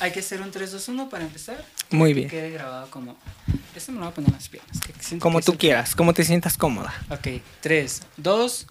[0.00, 1.62] Hay que hacer un 3-2-1 para empezar.
[1.90, 2.28] Muy Que bien.
[2.30, 3.16] quede grabado como.
[3.76, 4.80] Este me lo voy a poner en las piernas.
[4.80, 6.92] que Como que tú es el- quieras, como te sientas cómoda.
[7.10, 8.66] Ok, 3, 2.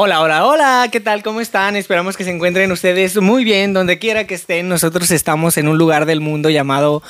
[0.00, 1.22] Hola, hola, hola, ¿qué tal?
[1.24, 1.74] ¿Cómo están?
[1.74, 4.68] Esperamos que se encuentren ustedes muy bien, donde quiera que estén.
[4.68, 7.02] Nosotros estamos en un lugar del mundo llamado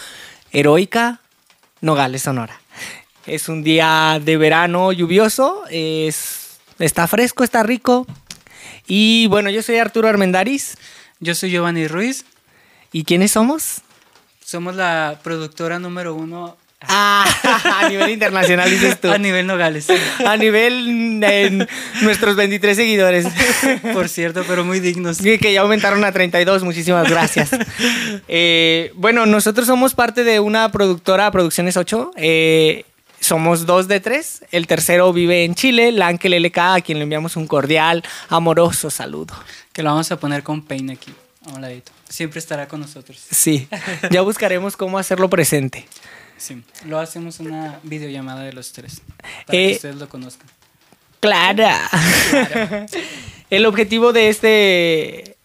[0.52, 1.20] Heroica
[1.82, 2.60] Nogales, Sonora.
[3.26, 8.06] Es un día de verano lluvioso, es, está fresco, está rico.
[8.86, 10.78] Y bueno, yo soy Arturo Armendariz.
[11.20, 12.24] Yo soy Giovanni Ruiz.
[12.92, 13.82] ¿Y quiénes somos?
[14.44, 17.26] Somos la productora número uno Ah,
[17.82, 19.10] a nivel internacional dices tú.
[19.12, 19.86] a nivel Nogales.
[20.24, 21.66] A nivel en
[22.02, 23.26] nuestros 23 seguidores.
[23.92, 25.16] Por cierto, pero muy dignos.
[25.16, 27.50] Sí, que ya aumentaron a 32, muchísimas gracias.
[28.28, 32.12] Eh, bueno, nosotros somos parte de una productora, Producciones 8.
[32.16, 32.84] eh,
[33.20, 34.44] somos dos de tres.
[34.50, 38.90] El tercero vive en Chile, la Ángel LK, a quien le enviamos un cordial, amoroso
[38.90, 39.34] saludo.
[39.72, 41.12] Que lo vamos a poner con Pain aquí,
[41.46, 41.92] a un ladito.
[42.08, 43.18] Siempre estará con nosotros.
[43.30, 43.68] Sí,
[44.10, 45.86] ya buscaremos cómo hacerlo presente.
[46.36, 49.02] Sí, lo hacemos una videollamada de los tres.
[49.46, 50.46] Para Eh, que ustedes lo conozcan.
[51.20, 51.76] Clara.
[53.50, 55.37] El objetivo de este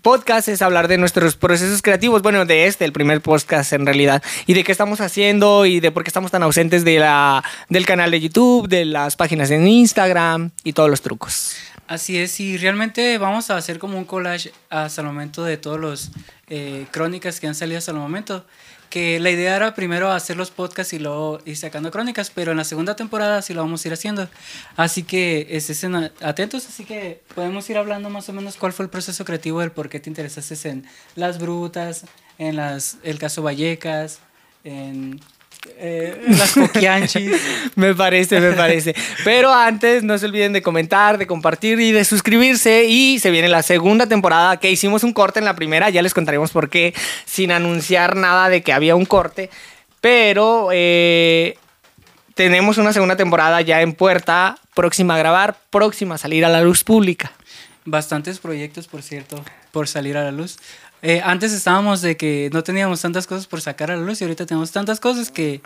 [0.00, 4.22] podcast es hablar de nuestros procesos creativos, bueno, de este, el primer podcast en realidad,
[4.46, 7.86] y de qué estamos haciendo y de por qué estamos tan ausentes de la, del
[7.86, 11.56] canal de YouTube, de las páginas en Instagram y todos los trucos.
[11.88, 15.78] Así es, y realmente vamos a hacer como un collage hasta el momento de todos
[15.78, 16.10] los
[16.48, 18.46] eh, crónicas que han salido hasta el momento.
[18.92, 22.58] Que la idea era primero hacer los podcasts y luego ir sacando crónicas, pero en
[22.58, 24.28] la segunda temporada sí lo vamos a ir haciendo.
[24.76, 28.90] Así que estén atentos, así que podemos ir hablando más o menos cuál fue el
[28.90, 30.84] proceso creativo del por qué te interesaste en
[31.16, 32.04] las brutas,
[32.36, 34.18] en las, el caso Vallecas,
[34.62, 35.20] en
[35.76, 37.32] eh, las coquianchis.
[37.76, 38.94] Me parece, me parece.
[39.24, 42.84] Pero antes no se olviden de comentar, de compartir y de suscribirse.
[42.84, 45.90] Y se viene la segunda temporada que hicimos un corte en la primera.
[45.90, 49.50] Ya les contaremos por qué, sin anunciar nada de que había un corte.
[50.00, 51.56] Pero eh,
[52.34, 56.60] tenemos una segunda temporada ya en puerta, próxima a grabar, próxima a salir a la
[56.60, 57.32] luz pública.
[57.84, 60.58] Bastantes proyectos, por cierto, por salir a la luz.
[61.02, 64.24] Eh, antes estábamos de que no teníamos tantas cosas por sacar a la luz y
[64.24, 65.60] ahorita tenemos tantas cosas que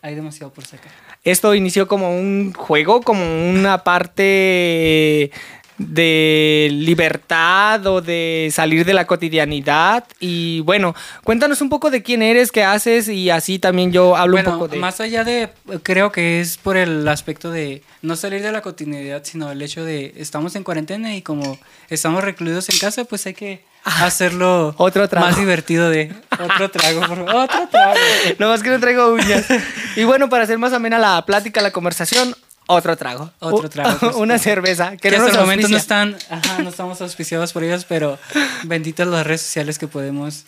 [0.00, 0.90] hay demasiado por sacar.
[1.22, 5.30] Esto inició como un juego, como una parte
[5.78, 10.04] de libertad o de salir de la cotidianidad.
[10.20, 14.36] Y bueno, cuéntanos un poco de quién eres, qué haces y así también yo hablo
[14.36, 14.78] bueno, un poco de...
[14.78, 15.50] más allá de,
[15.82, 19.84] creo que es por el aspecto de no salir de la cotidianidad, sino el hecho
[19.84, 21.58] de estamos en cuarentena y como
[21.88, 23.62] estamos recluidos en casa, pues hay que
[24.02, 25.26] hacerlo Otro trago.
[25.26, 27.34] más divertido de otro trago, por favor.
[27.34, 27.94] otro trago.
[28.38, 29.46] No más que no traigo uñas.
[29.94, 32.34] y bueno, para hacer más amena la plática, la conversación,
[32.66, 33.30] otro trago.
[33.38, 34.16] Otro trago, pues.
[34.16, 34.96] Una cerveza.
[34.96, 38.18] Que no hasta el momento no están, ajá, no estamos auspiciados por ellos, pero
[38.64, 40.44] benditas las redes sociales que podemos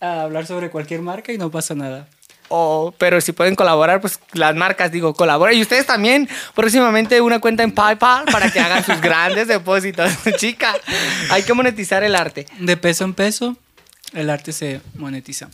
[0.00, 2.08] ah, hablar sobre cualquier marca y no pasa nada.
[2.48, 5.58] O, pero si pueden colaborar, pues las marcas, digo, colaboren.
[5.58, 10.12] Y ustedes también, próximamente una cuenta en PayPal para que hagan sus grandes depósitos.
[10.36, 10.74] Chica,
[11.30, 12.46] hay que monetizar el arte.
[12.58, 13.56] De peso en peso,
[14.12, 15.48] el arte se monetiza.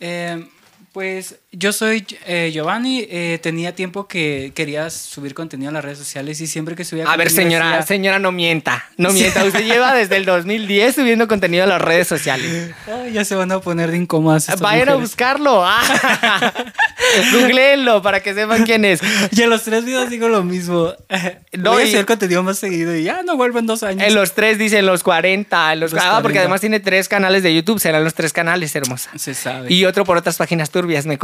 [0.00, 0.48] Eh,
[0.92, 5.96] pues yo soy eh, Giovanni, eh, tenía tiempo que quería subir contenido a las redes
[5.96, 8.84] sociales y siempre que subía A ver, señora, decía, señora, no mienta.
[8.98, 9.44] No mienta.
[9.44, 12.72] Usted lleva desde el 2010 subiendo contenido a las redes sociales.
[12.86, 14.46] "Ay, ya se van a poner de incómodas.
[14.60, 15.00] Vayan a mujeres".
[15.10, 15.64] buscarlo.
[15.64, 15.80] Ah.
[17.32, 19.00] Googleenlo para que sepan quién es.
[19.30, 20.92] Y en los tres videos digo lo mismo.
[21.58, 24.06] No, Voy a hacer contenido más seguido y ya no vuelvo en dos años.
[24.06, 25.72] En los tres dicen los 40.
[25.72, 26.40] en los, Los ah, porque 40.
[26.42, 27.80] además tiene tres canales de YouTube.
[27.80, 29.10] Serán los tres canales, hermosa.
[29.16, 29.72] Se sabe.
[29.72, 31.18] Y otro por otras páginas turbias, me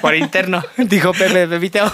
[0.00, 1.90] Por interno, dijo Pepe Pepito.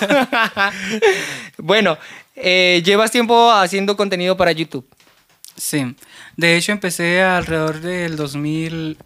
[1.59, 1.99] bueno,
[2.37, 4.87] eh, llevas tiempo haciendo contenido para YouTube.
[5.57, 5.95] Sí.
[6.37, 8.97] De hecho, empecé alrededor del 2000.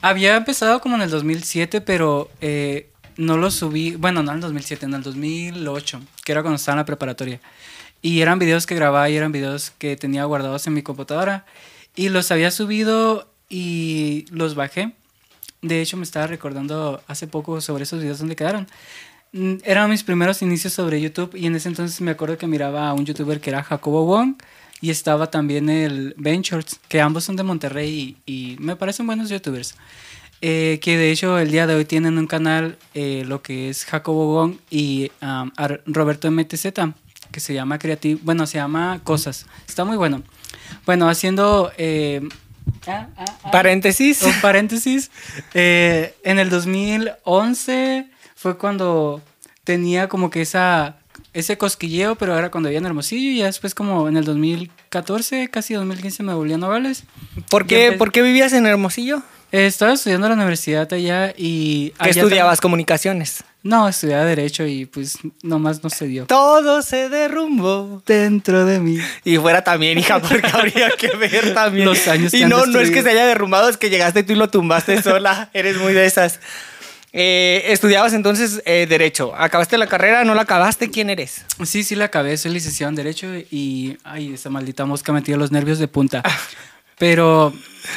[0.00, 3.94] Había empezado como en el 2007, pero eh, no lo subí.
[3.96, 7.40] Bueno, no en el 2007, en el 2008, que era cuando estaba en la preparatoria.
[8.00, 11.44] Y eran videos que grababa y eran videos que tenía guardados en mi computadora.
[11.94, 14.92] Y los había subido y los bajé.
[15.62, 18.66] De hecho, me estaba recordando hace poco sobre esos videos donde quedaron.
[19.32, 22.88] Mm, Eran mis primeros inicios sobre YouTube y en ese entonces me acuerdo que miraba
[22.88, 24.34] a un youtuber que era Jacobo Wong
[24.80, 29.76] y estaba también el Ventures, que ambos son de Monterrey y, me parecen buenos youtubers.
[30.40, 33.84] Eh, que de hecho el día de hoy tienen un canal, eh, lo que es
[33.84, 35.52] Jacobo Wong y um,
[35.86, 36.66] Roberto MTZ,
[37.30, 39.46] que se llama Creative, bueno, se llama Cosas.
[39.68, 40.22] Está muy bueno.
[40.84, 41.70] Bueno, haciendo...
[41.78, 42.28] eh,
[42.86, 43.50] ah, ah, ah.
[43.50, 44.22] Paréntesis.
[44.22, 45.10] Un paréntesis.
[45.54, 49.20] eh, en el 2011 fue cuando
[49.64, 50.96] tenía como que esa
[51.34, 55.48] ese cosquilleo, pero era cuando había en Hermosillo y ya después como en el 2014,
[55.48, 57.04] casi 2015 me volví a Nogales.
[57.48, 59.22] ¿Por qué, ¿Por qué vivías en Hermosillo?
[59.50, 61.90] Eh, estaba estudiando en la universidad allá y...
[61.90, 62.58] ¿Qué allá estudiabas?
[62.58, 63.44] tam- Comunicaciones.
[63.62, 66.26] No, estudiaba Derecho y pues nomás no se dio.
[66.26, 68.02] Todo se derrumbó.
[68.06, 68.98] Dentro de mí.
[69.24, 71.86] Y fuera también, hija, porque habría que ver también.
[71.86, 74.24] Los años y que han no, no es que se haya derrumbado, es que llegaste
[74.24, 75.50] tú y lo tumbaste sola.
[75.52, 76.40] Eres muy de esas.
[77.14, 79.34] Eh, estudiabas entonces eh, Derecho.
[79.36, 80.24] ¿Acabaste la carrera?
[80.24, 80.90] ¿No la acabaste?
[80.90, 81.44] ¿Quién eres?
[81.64, 83.98] Sí, sí la acabé, soy licenciado en Derecho y...
[84.02, 86.22] Ay, esa maldita mosca me tiró los nervios de punta.
[87.02, 87.52] Pero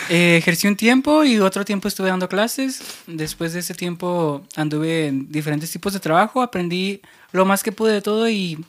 [0.10, 2.82] eh, ejercí un tiempo y otro tiempo estuve dando clases.
[3.06, 7.94] Después de ese tiempo anduve en diferentes tipos de trabajo, aprendí lo más que pude
[7.94, 8.66] de todo y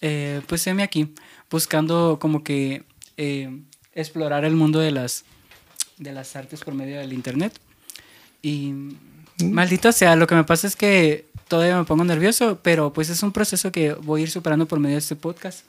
[0.00, 1.14] eh, pues heme aquí,
[1.48, 2.82] buscando como que
[3.16, 3.60] eh,
[3.94, 5.24] explorar el mundo de las,
[5.98, 7.56] de las artes por medio del internet.
[8.42, 8.72] Y
[9.44, 13.22] maldito sea, lo que me pasa es que todavía me pongo nervioso, pero pues es
[13.22, 15.64] un proceso que voy a ir superando por medio de este podcast.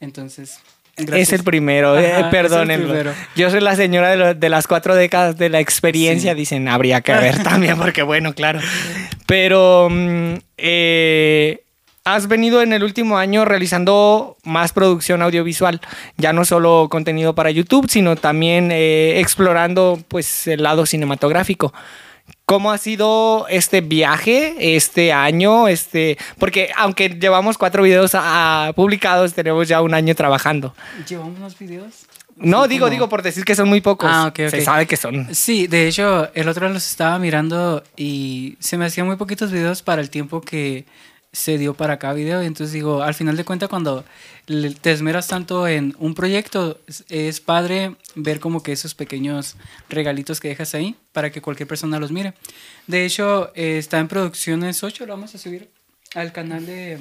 [0.00, 0.58] Entonces,
[0.98, 1.28] gracias.
[1.28, 2.86] Es el primero, Ajá, eh, el perdónenlo.
[2.88, 3.12] primero.
[3.36, 6.38] Yo soy la señora de, lo- de las cuatro décadas de la experiencia, Sí.
[6.38, 8.60] dicen, habría que ver también, porque bueno, claro.
[9.26, 11.60] Pero mm, eh,
[12.04, 15.80] has venido en el último año realizando más producción audiovisual,
[16.16, 21.72] ya no solo contenido para YouTube, sino también eh, explorando pues el lado cinematográfico.
[22.44, 25.68] ¿Cómo ha sido este viaje, este año?
[25.68, 30.74] Este, porque aunque llevamos cuatro videos a- a publicados, tenemos ya un año trabajando.
[31.06, 32.06] ¿Llevamos unos videos?
[32.36, 34.08] No, digo, como- digo por decir que son muy pocos.
[34.12, 34.62] Ah, ok, Se ok.
[34.64, 35.34] sabe que son.
[35.34, 39.82] Sí, de hecho, el otro los estaba mirando y se me hacían muy poquitos videos
[39.82, 40.86] para el tiempo que
[41.38, 42.42] se dio para cada video.
[42.42, 44.04] Y entonces digo, al final de cuentas, cuando
[44.46, 49.56] te esmeras tanto en un proyecto, es, es padre ver como que esos pequeños
[49.88, 52.34] regalitos que dejas ahí para que cualquier persona los mire.
[52.86, 55.70] De hecho, eh, está en Producciones 8, lo vamos a subir
[56.14, 56.98] al canal de...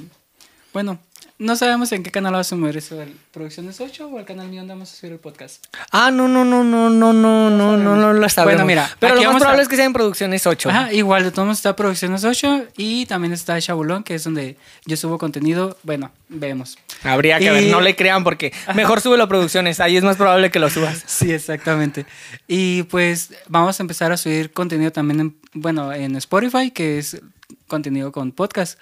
[0.77, 1.00] Bueno,
[1.39, 4.47] no sabemos en qué canal vamos a subir eso, el Producciones 8 o al canal
[4.47, 5.65] mío donde vamos a subir el podcast.
[5.91, 8.53] Ah, no, no, no, no, no, no, no, no, no lo sabemos.
[8.63, 10.69] Bueno, mira, Pero lo más a- probable es que sea en Producciones 8.
[10.69, 14.97] Ajá, igual de todos está Producciones 8 y también está Chabulón, que es donde yo
[14.97, 15.79] subo contenido.
[15.81, 16.77] Bueno, vemos.
[17.01, 20.15] Habría que Y- ver, no le crean porque mejor súbelo a Producciones, ahí es más
[20.18, 21.03] probable que lo subas.
[21.07, 22.06] Sí, exactamente.
[22.47, 27.19] Y pues vamos a empezar a subir contenido también en, bueno, en Spotify, que es
[27.67, 28.79] contenido con podcast.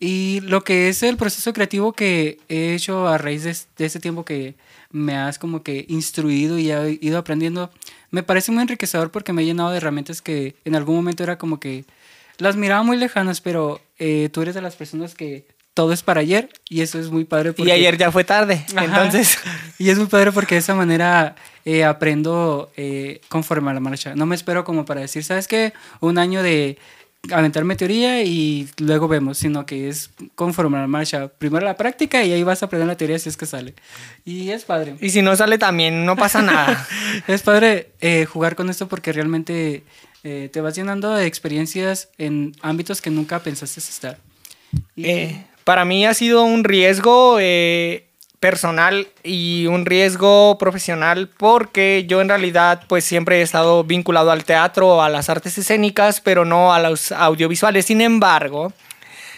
[0.00, 4.00] Y lo que es el proceso creativo que he hecho a raíz de, de ese
[4.00, 4.54] tiempo que
[4.90, 7.70] me has como que instruido y he ido aprendiendo,
[8.10, 11.38] me parece muy enriquecedor porque me he llenado de herramientas que en algún momento era
[11.38, 11.84] como que
[12.38, 16.20] las miraba muy lejanas, pero eh, tú eres de las personas que todo es para
[16.20, 17.50] ayer y eso es muy padre.
[17.50, 18.84] Y porque- ayer ya fue tarde, Ajá.
[18.84, 19.38] entonces...
[19.76, 21.34] Y es muy padre porque de esa manera
[21.64, 24.14] eh, aprendo eh, conforme a la marcha.
[24.14, 25.72] No me espero como para decir, ¿sabes qué?
[25.98, 26.78] Un año de
[27.30, 31.28] aventarme teoría y luego vemos, sino que es conforme la marcha.
[31.28, 33.74] Primero la práctica y ahí vas a aprender la teoría si es que sale.
[34.24, 34.96] Y es padre.
[35.00, 36.86] Y si no sale también, no pasa nada.
[37.28, 39.84] Es padre eh, jugar con esto porque realmente
[40.24, 44.18] eh, te vas llenando de experiencias en ámbitos que nunca pensaste estar.
[44.96, 48.03] Y- Eh, para mí ha sido un riesgo eh,
[48.44, 54.44] personal y un riesgo profesional porque yo en realidad pues siempre he estado vinculado al
[54.44, 57.86] teatro, a las artes escénicas, pero no a los audiovisuales.
[57.86, 58.74] Sin embargo,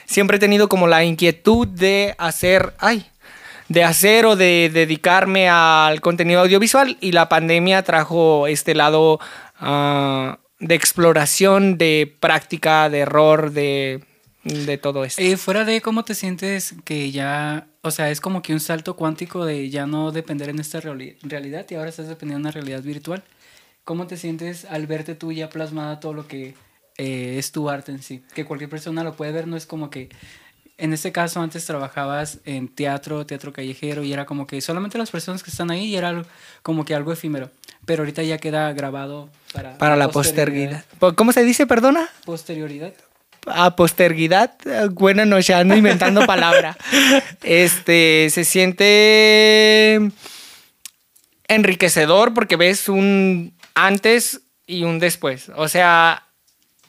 [0.06, 3.06] siempre he tenido como la inquietud de hacer, ay,
[3.69, 9.20] de hacer o de dedicarme al contenido audiovisual y la pandemia trajo este lado
[9.60, 14.03] ah, de exploración, de práctica, de error, de,
[14.46, 15.20] de todo esto.
[15.20, 18.94] Eh, fuera de cómo te sientes que ya, o sea, es como que un salto
[18.96, 22.50] cuántico de ya no depender en esta reali- realidad y ahora estás dependiendo de una
[22.53, 23.22] realidad virtual.
[23.84, 26.55] ¿Cómo te sientes al verte tú ya plasmada todo lo que
[26.98, 28.22] eh, es tu arte en sí?
[28.34, 30.08] Que cualquier persona lo puede ver, no es como que,
[30.79, 35.10] en este caso antes trabajabas en teatro, teatro callejero y era como que solamente las
[35.10, 36.29] personas que están ahí y era algo-
[36.62, 37.50] como que algo efímero.
[37.84, 40.84] Pero ahorita ya queda grabado para, Para la posteridad.
[41.17, 42.08] ¿Cómo se dice, perdona?
[42.24, 42.93] Posterioridad.
[43.46, 44.55] A posteridad.
[44.65, 46.76] Eh, Buena noche, ando inventando palabra.
[47.43, 50.10] Este, se siente
[51.48, 55.50] enriquecedor porque ves un antes y un después.
[55.56, 56.24] O sea,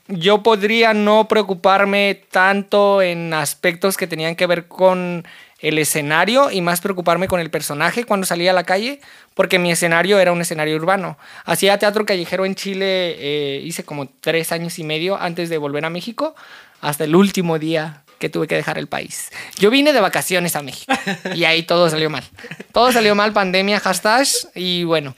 [0.07, 5.25] yo podría no preocuparme tanto en aspectos que tenían que ver con
[5.59, 8.99] el escenario y más preocuparme con el personaje cuando salía a la calle,
[9.33, 11.17] porque mi escenario era un escenario urbano.
[11.45, 15.85] Hacía teatro callejero en Chile, eh, hice como tres años y medio antes de volver
[15.85, 16.35] a México,
[16.81, 19.29] hasta el último día que tuve que dejar el país.
[19.59, 20.91] Yo vine de vacaciones a México
[21.35, 22.23] y ahí todo salió mal.
[22.71, 25.15] Todo salió mal, pandemia, hashtag, y bueno.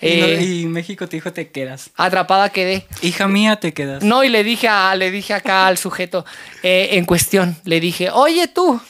[0.00, 1.90] Y, no- eh, y México te dijo te quedas.
[1.96, 2.84] atrapada quedé.
[3.02, 4.02] Hija mía, te quedas.
[4.02, 6.24] No, y le dije, a, le dije acá al sujeto
[6.64, 8.80] eh, en cuestión, le dije, oye tú,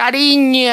[0.00, 0.72] Cariño,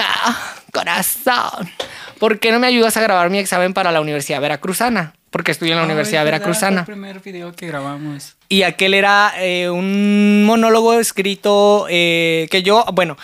[0.71, 1.69] corazón,
[2.17, 5.15] ¿por qué no me ayudas a grabar mi examen para la Universidad Veracruzana?
[5.31, 6.39] Porque estudio en la Ay, Universidad ¿verdad?
[6.39, 6.85] Veracruzana.
[6.85, 8.37] Fue el primer video que grabamos.
[8.47, 13.17] Y aquel era eh, un monólogo escrito eh, que yo, bueno,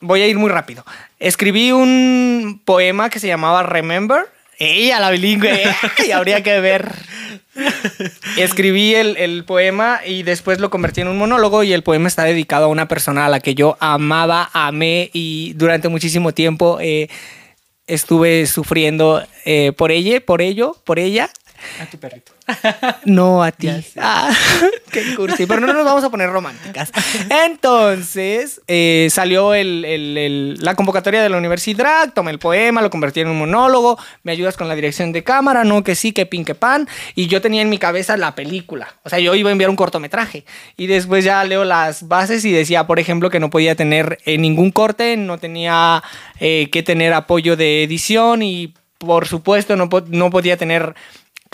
[0.00, 0.84] voy a ir muy rápido.
[1.18, 4.28] Escribí un poema que se llamaba Remember.
[4.60, 5.64] ¡Ella, la bilingüe!
[5.98, 6.94] ¡Ay, habría que ver!
[8.38, 12.24] Escribí el, el poema y después lo convertí en un monólogo y el poema está
[12.24, 17.08] dedicado a una persona a la que yo amaba, amé y durante muchísimo tiempo eh,
[17.86, 21.30] estuve sufriendo eh, por ella, por ello, por ella.
[21.80, 22.32] A tu perrito.
[23.04, 23.68] No a ti.
[23.98, 24.30] Ah,
[24.92, 25.46] qué cursi.
[25.46, 26.90] Pero no nos vamos a poner románticas.
[27.44, 32.90] Entonces, eh, salió el- el- el- la convocatoria de la universidad, tomé el poema, lo
[32.90, 36.26] convertí en un monólogo, me ayudas con la dirección de cámara, no, que sí, que
[36.26, 36.88] pin, que pan.
[37.14, 38.94] Y yo tenía en mi cabeza la película.
[39.04, 40.44] O sea, yo iba a enviar un cortometraje.
[40.76, 44.38] Y después ya leo las bases y decía, por ejemplo, que no podía tener eh,
[44.38, 46.02] ningún corte, no tenía
[46.40, 50.94] eh, que tener apoyo de edición y, por supuesto, no, po- no podía tener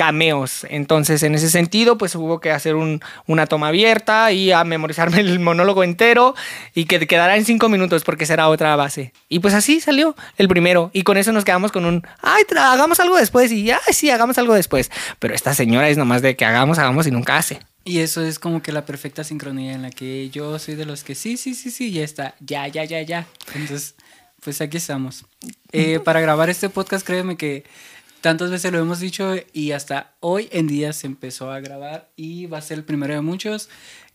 [0.00, 0.66] cameos.
[0.70, 5.20] Entonces, en ese sentido, pues hubo que hacer un- una toma abierta y a memorizarme
[5.20, 6.34] el monólogo entero
[6.74, 9.12] y que quedara en cinco minutos porque será otra base.
[9.28, 10.90] Y pues así salió el primero.
[10.94, 13.52] Y con eso nos quedamos con un, ay, hagamos algo después.
[13.52, 14.90] Y ya, sí, hagamos algo después.
[15.18, 17.60] Pero esta señora es nomás de que hagamos, hagamos y nunca hace.
[17.84, 21.04] Y eso es como que la perfecta sincronía en la que yo soy de los
[21.04, 23.26] que sí, sí, sí, sí, ya está, ya, ya, ya, ya.
[23.54, 23.96] Entonces,
[24.42, 25.26] pues aquí estamos.
[25.72, 27.64] Eh, para grabar este podcast, créeme que
[28.20, 32.46] tantas veces lo hemos dicho y hasta hoy en día se empezó a grabar y
[32.46, 33.68] va a ser el primero de muchos.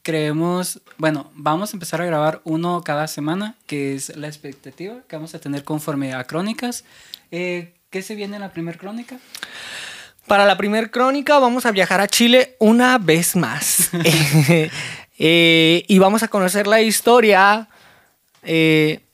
[0.04, 5.16] Creemos, bueno, vamos a empezar a grabar uno cada semana, que es la expectativa que
[5.16, 6.86] vamos a tener conforme a crónicas.
[7.32, 9.18] Eh, ¿Qué se viene en la primera crónica?
[10.28, 13.90] Para la primer crónica vamos a viajar a Chile una vez más.
[15.18, 17.70] Eh, y vamos a conocer la historia
[18.44, 19.05] eh,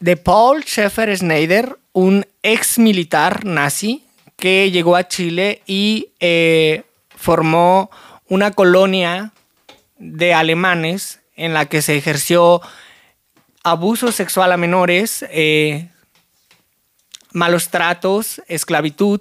[0.00, 4.04] de Paul Schaeffer Schneider, un ex militar nazi
[4.36, 7.90] que llegó a Chile y eh, formó
[8.28, 9.32] una colonia
[9.98, 12.60] de alemanes en la que se ejerció
[13.64, 15.88] abuso sexual a menores, eh,
[17.32, 19.20] malos tratos, esclavitud.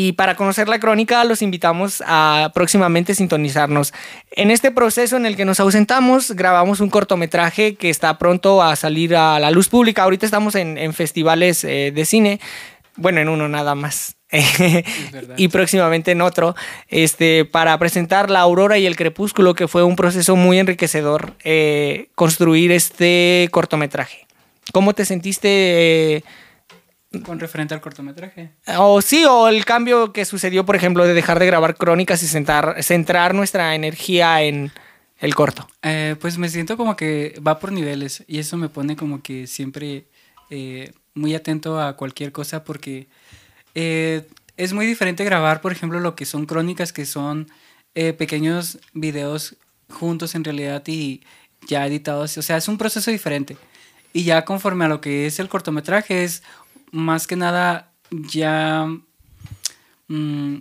[0.00, 3.92] Y para conocer la crónica los invitamos a próximamente sintonizarnos.
[4.30, 8.76] En este proceso en el que nos ausentamos, grabamos un cortometraje que está pronto a
[8.76, 10.04] salir a la luz pública.
[10.04, 12.38] Ahorita estamos en, en festivales eh, de cine,
[12.94, 14.14] bueno, en uno nada más.
[15.36, 16.54] y próximamente en otro,
[16.86, 22.06] este, para presentar La Aurora y el Crepúsculo, que fue un proceso muy enriquecedor eh,
[22.14, 24.28] construir este cortometraje.
[24.70, 26.18] ¿Cómo te sentiste?
[26.18, 26.22] eh,
[27.24, 28.50] Con referente al cortometraje.
[28.76, 32.26] o sí, o el cambio que sucedió, por ejemplo, de dejar de grabar crónicas y
[32.26, 34.70] centrar, centrar nuestra energía en
[35.18, 35.66] el corto.
[35.82, 39.46] Eh, pues me siento como que va por niveles y eso me pone como que
[39.46, 40.04] siempre
[40.50, 43.08] eh, muy atento a cualquier cosa porque
[43.74, 47.48] eh, es muy diferente grabar, por ejemplo, lo que son crónicas que son
[48.16, 49.56] pequeños videos
[49.90, 51.20] juntos en realidad y
[51.66, 52.38] ya editados.
[52.38, 53.56] O sea, es un proceso diferente.
[54.12, 56.44] Y ya conforme a lo que es el cortometraje es
[56.92, 58.86] más que nada ya...
[60.08, 60.56] mm,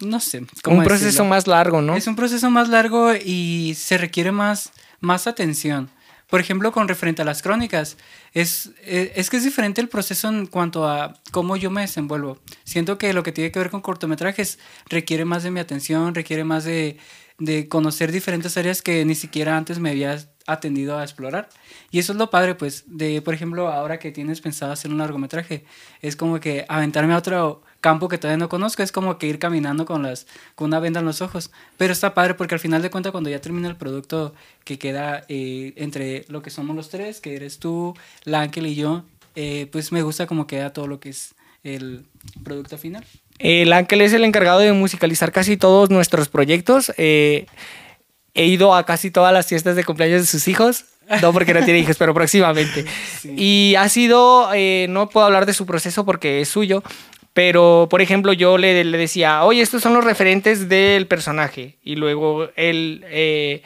[0.00, 0.44] no sé.
[0.62, 1.26] cómo Un proceso decirlo.
[1.26, 1.96] más largo, ¿no?
[1.96, 5.90] Es un proceso más largo y se requiere más, más atención.
[6.28, 7.96] Por ejemplo, con referente a las crónicas,
[8.32, 12.38] es, eh, es que es diferente el proceso en cuanto a cómo yo me desenvuelvo.
[12.64, 14.58] Siento que lo que tiene que ver con cortometrajes
[14.88, 16.98] requiere más de mi atención, requiere más de,
[17.38, 21.48] de conocer diferentes áreas que ni siquiera antes me había atendido a explorar.
[21.90, 24.98] Y eso es lo padre, pues, de, por ejemplo, ahora que tienes pensado hacer un
[24.98, 25.64] largometraje,
[26.02, 29.38] es como que aventarme a otro campo que todavía no conozco, es como que ir
[29.38, 31.50] caminando con, las, con una venda en los ojos.
[31.76, 34.34] Pero está padre porque al final de cuentas, cuando ya termina el producto
[34.64, 39.04] que queda eh, entre lo que somos los tres, que eres tú, la y yo,
[39.34, 42.04] eh, pues me gusta como queda todo lo que es el
[42.42, 43.04] producto final.
[43.38, 46.92] El Ángel es el encargado de musicalizar casi todos nuestros proyectos.
[46.96, 47.46] Eh,
[48.34, 50.84] he ido a casi todas las fiestas de cumpleaños de sus hijos.
[51.22, 52.84] No porque no tiene hijos, pero próximamente.
[53.20, 53.34] Sí.
[53.36, 56.82] Y ha sido, eh, no puedo hablar de su proceso porque es suyo,
[57.32, 61.76] pero por ejemplo yo le, le decía, oye, estos son los referentes del personaje.
[61.82, 63.62] Y luego él eh,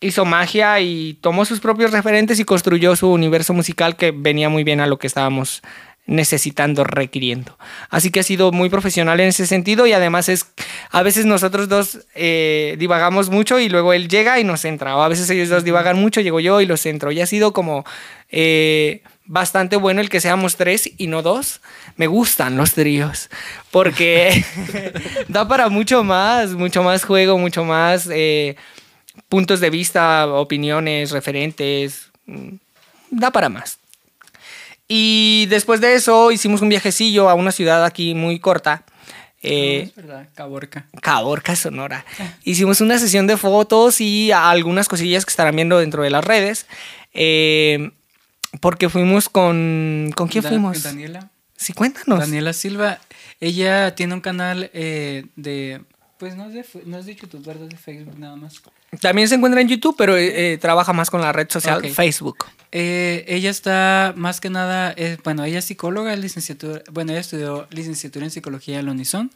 [0.00, 4.64] hizo magia y tomó sus propios referentes y construyó su universo musical que venía muy
[4.64, 5.62] bien a lo que estábamos
[6.08, 7.56] necesitando, requiriendo.
[7.90, 10.46] Así que ha sido muy profesional en ese sentido y además es,
[10.90, 15.02] a veces nosotros dos eh, divagamos mucho y luego él llega y nos entra, o
[15.02, 17.12] a veces ellos dos divagan mucho, llego yo y los entro.
[17.12, 17.84] Y ha sido como
[18.30, 21.60] eh, bastante bueno el que seamos tres y no dos.
[21.96, 23.28] Me gustan los tríos
[23.70, 24.44] porque
[25.28, 28.08] da para mucho más, mucho más juego, mucho más...
[28.10, 28.56] eh,
[29.28, 32.54] puntos de vista, opiniones, referentes, mm,
[33.10, 33.78] da para más.
[34.88, 38.84] Y después de eso hicimos un viajecillo a una ciudad aquí muy corta.
[39.42, 40.86] eh, es verdad, Caborca.
[41.02, 42.04] Caborca, Sonora.
[42.42, 46.66] Hicimos una sesión de fotos y algunas cosillas que estarán viendo dentro de las redes.
[47.14, 47.90] eh,
[48.62, 50.10] porque fuimos con...
[50.16, 50.82] ¿Con quién Da- fuimos?
[50.82, 51.28] Daniela.
[51.54, 52.18] Sí, cuéntanos.
[52.20, 52.98] Daniela Silva.
[53.40, 55.82] Ella tiene un canal eh, de.
[56.18, 57.64] Pues no es de, no es de YouTube, ¿verdad?
[57.64, 58.60] Es de Facebook nada más.
[59.00, 61.92] También se encuentra en YouTube, pero eh, eh, trabaja más con la red social Ok.
[61.92, 62.46] Facebook.
[62.72, 67.20] Eh, ella está más que nada, eh, bueno, ella es psicóloga, es licenciatura, bueno, ella
[67.20, 69.30] estudió licenciatura en psicología en la Unison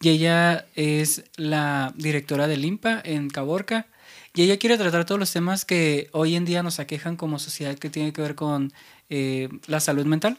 [0.00, 3.86] y ella es la directora del IMPA en Caborca
[4.34, 7.76] y ella quiere tratar todos los temas que hoy en día nos aquejan como sociedad
[7.78, 8.72] que tiene que ver con
[9.66, 10.38] la salud mental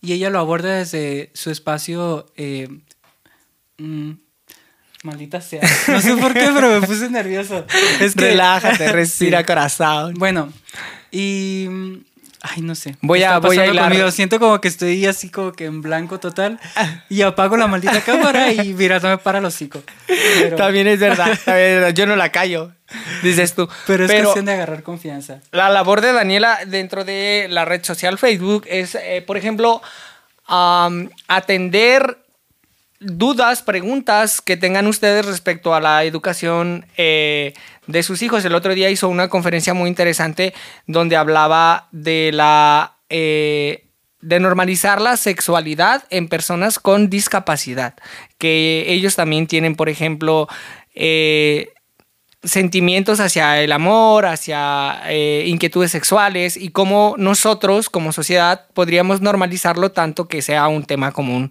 [0.00, 2.26] y ella lo aborda desde su espacio
[3.78, 4.12] mm,
[5.02, 7.64] maldita sea no sé por qué pero me puse nervioso
[8.00, 9.44] es que Relájate, respira Sí.
[9.44, 10.14] corazón.
[10.14, 10.52] bueno,
[11.10, 11.68] y.
[12.42, 12.96] Ay, no sé.
[13.02, 13.90] Voy ¿Qué a- voy a hilar.
[13.90, 14.10] conmigo?
[14.10, 16.58] Siento como que estoy así como que en blanco total.
[17.10, 19.82] Y apago la maldita cámara y mira, no me para el hocico.
[20.06, 22.72] Pero, También es verdad, también es verdad, yo no la callo,
[23.22, 23.68] dices tú.
[23.86, 25.40] pero es cuestión de agarrar confianza.
[25.52, 29.82] La labor de Daniela dentro de la red social Facebook es, eh, por ejemplo,
[31.28, 32.18] atender
[33.00, 37.54] dudas, preguntas que tengan ustedes respecto a la educación eh,
[37.86, 38.44] de sus hijos.
[38.44, 40.54] El otro día hizo una conferencia muy interesante
[40.86, 42.96] donde hablaba de la...
[43.08, 43.86] eh,
[44.20, 47.94] de normalizar la sexualidad en personas con discapacidad,
[48.36, 50.46] que ellos también tienen, por ejemplo,
[50.94, 51.72] eh,
[52.42, 55.00] sentimientos hacia el amor, hacia
[55.46, 61.50] inquietudes sexuales y cómo nosotros como sociedad podríamos normalizarlo tanto que sea un tema común.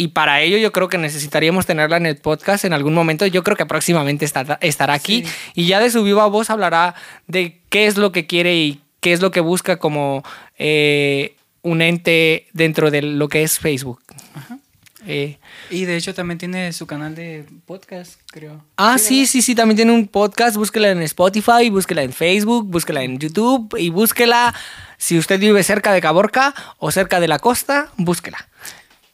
[0.00, 3.26] Y para ello yo creo que necesitaríamos tenerla en el podcast en algún momento.
[3.26, 5.32] Yo creo que próximamente estará, estará aquí Sí.
[5.54, 6.94] y ya de su viva voz hablará
[7.26, 10.22] de qué es lo que quiere y qué es lo que busca como
[10.56, 14.00] eh, un ente dentro de lo que es Facebook.
[15.06, 15.38] Eh,
[15.70, 18.64] Y de hecho también tiene su canal de podcast, creo.
[18.76, 20.56] Ah, sí, sí, sí, también tiene un podcast.
[20.56, 24.54] Búsquela en Spotify, búsquela en Facebook, búsquela en YouTube y búsquela
[24.98, 28.47] si usted vive cerca de Caborca o cerca de la costa, búsquela.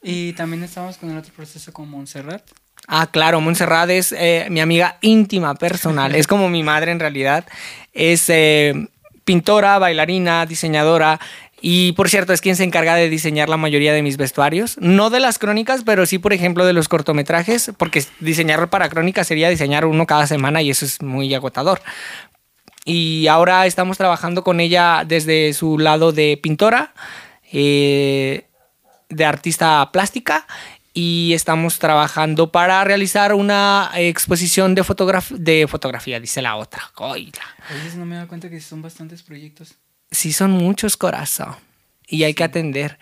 [0.06, 2.42] Y también estamos con el otro proceso con Montserrat.
[2.86, 6.14] Ah, claro, Montserrat es eh, mi amiga íntima, personal.
[6.14, 7.46] es como mi madre en realidad.
[7.94, 8.88] Es eh,
[9.24, 11.18] pintora, bailarina, diseñadora.
[11.62, 14.76] Y por cierto, es quien se encarga de diseñar la mayoría de mis vestuarios.
[14.78, 19.26] No de las crónicas, pero sí, por ejemplo, de los cortometrajes, porque diseñar para crónicas
[19.26, 21.80] sería diseñar uno cada semana y eso es muy agotador.
[22.84, 26.92] Y ahora estamos trabajando con ella desde su lado de pintora,
[27.50, 28.44] eh,
[29.08, 30.46] de artista plástica
[30.92, 36.82] y estamos trabajando para realizar una exposición de, fotograf- de fotografía, dice la otra.
[36.96, 37.42] Oíla.
[37.68, 39.74] A veces no me da cuenta que son bastantes proyectos.
[40.10, 41.56] Sí, son muchos corazón
[42.06, 42.98] y hay que atender.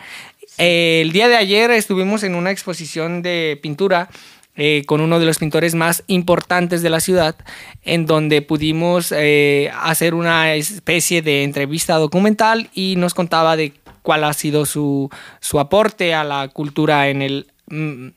[0.58, 4.08] Eh, el día de ayer estuvimos en una exposición de pintura
[4.54, 7.36] eh, con uno de los pintores más importantes de la ciudad,
[7.82, 14.24] en donde pudimos eh, hacer una especie de entrevista documental y nos contaba de cuál
[14.24, 15.08] ha sido su,
[15.40, 18.08] su aporte a la cultura en el, mm,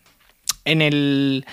[0.65, 1.45] en el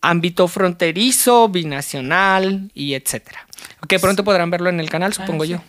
[0.00, 3.46] ámbito fronterizo, binacional y etcétera.
[3.88, 5.52] Que pronto podrán verlo en el canal, supongo Ah, sí.
[5.52, 5.62] yo.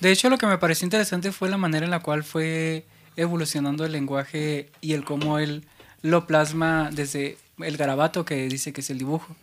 [0.00, 2.84] De hecho, lo que me pareció interesante fue la manera en la cual fue
[3.16, 5.64] evolucionando el lenguaje y el cómo él
[6.02, 9.34] lo plasma desde el garabato, que dice que es el dibujo,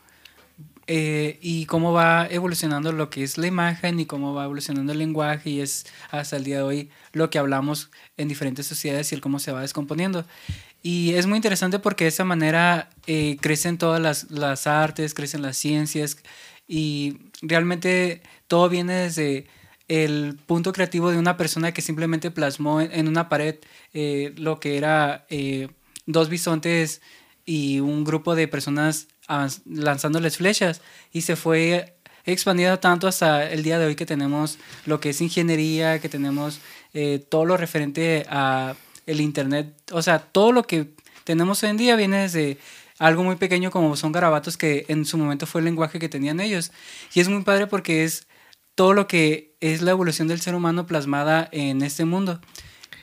[0.86, 5.00] eh, y cómo va evolucionando lo que es la imagen y cómo va evolucionando el
[5.00, 9.15] lenguaje y es hasta el día de hoy lo que hablamos en diferentes sociedades y
[9.15, 10.26] el cómo se va descomponiendo.
[10.82, 15.41] Y es muy interesante porque de esa manera eh, crecen todas las, las artes, crecen
[15.41, 16.17] las ciencias
[16.67, 19.48] y realmente todo viene desde
[19.88, 23.56] el punto creativo de una persona que simplemente plasmó en, una pared
[23.93, 25.26] eh, lo que era
[26.06, 27.02] dos bisontes
[27.46, 29.08] y un grupo de personas
[29.65, 30.82] lanzándoles flechas.
[31.12, 35.22] Y se fue expandiendo tanto hasta el día de hoy que tenemos lo que es
[35.22, 36.60] ingeniería, que tenemos
[36.93, 40.91] eh, todo lo referente a el internet, o sea, todo lo que
[41.24, 42.58] tenemos hoy en día viene desde
[43.00, 46.39] algo muy pequeño como son garabatos que en su momento fue el lenguaje que tenían
[46.39, 46.72] ellos.
[47.13, 48.28] Y es muy padre porque es
[48.76, 52.39] todo lo que es la evolución del ser humano plasmada en este mundo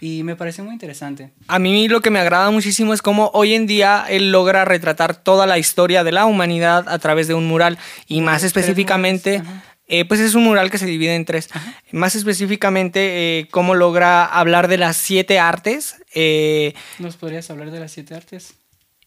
[0.01, 1.31] y me parece muy interesante.
[1.47, 5.15] A mí lo que me agrada muchísimo es cómo hoy en día él logra retratar
[5.15, 9.43] toda la historia de la humanidad a través de un mural y más específicamente,
[9.89, 11.49] eh, pues es un mural que se divide en tres.
[11.93, 15.97] Más específicamente, eh, cómo logra hablar de las siete artes.
[16.15, 18.55] eh, ¿Nos podrías hablar de las siete artes?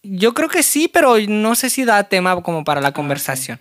[0.03, 3.59] Yo creo que sí, pero no sé si da tema como para la Ah, conversación.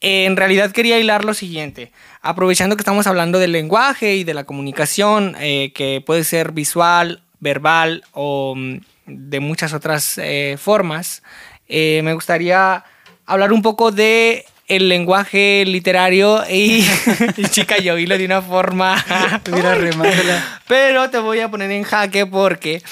[0.00, 1.92] En realidad quería hilar lo siguiente.
[2.22, 7.22] Aprovechando que estamos hablando del lenguaje y de la comunicación, eh, que puede ser visual,
[7.40, 11.22] verbal o mm, de muchas otras eh, formas,
[11.68, 12.84] eh, me gustaría
[13.26, 16.84] hablar un poco de el lenguaje literario y,
[17.36, 19.02] y chica, yo hilo de una forma...
[19.52, 20.60] Mira.
[20.66, 22.82] Pero te voy a poner en jaque porque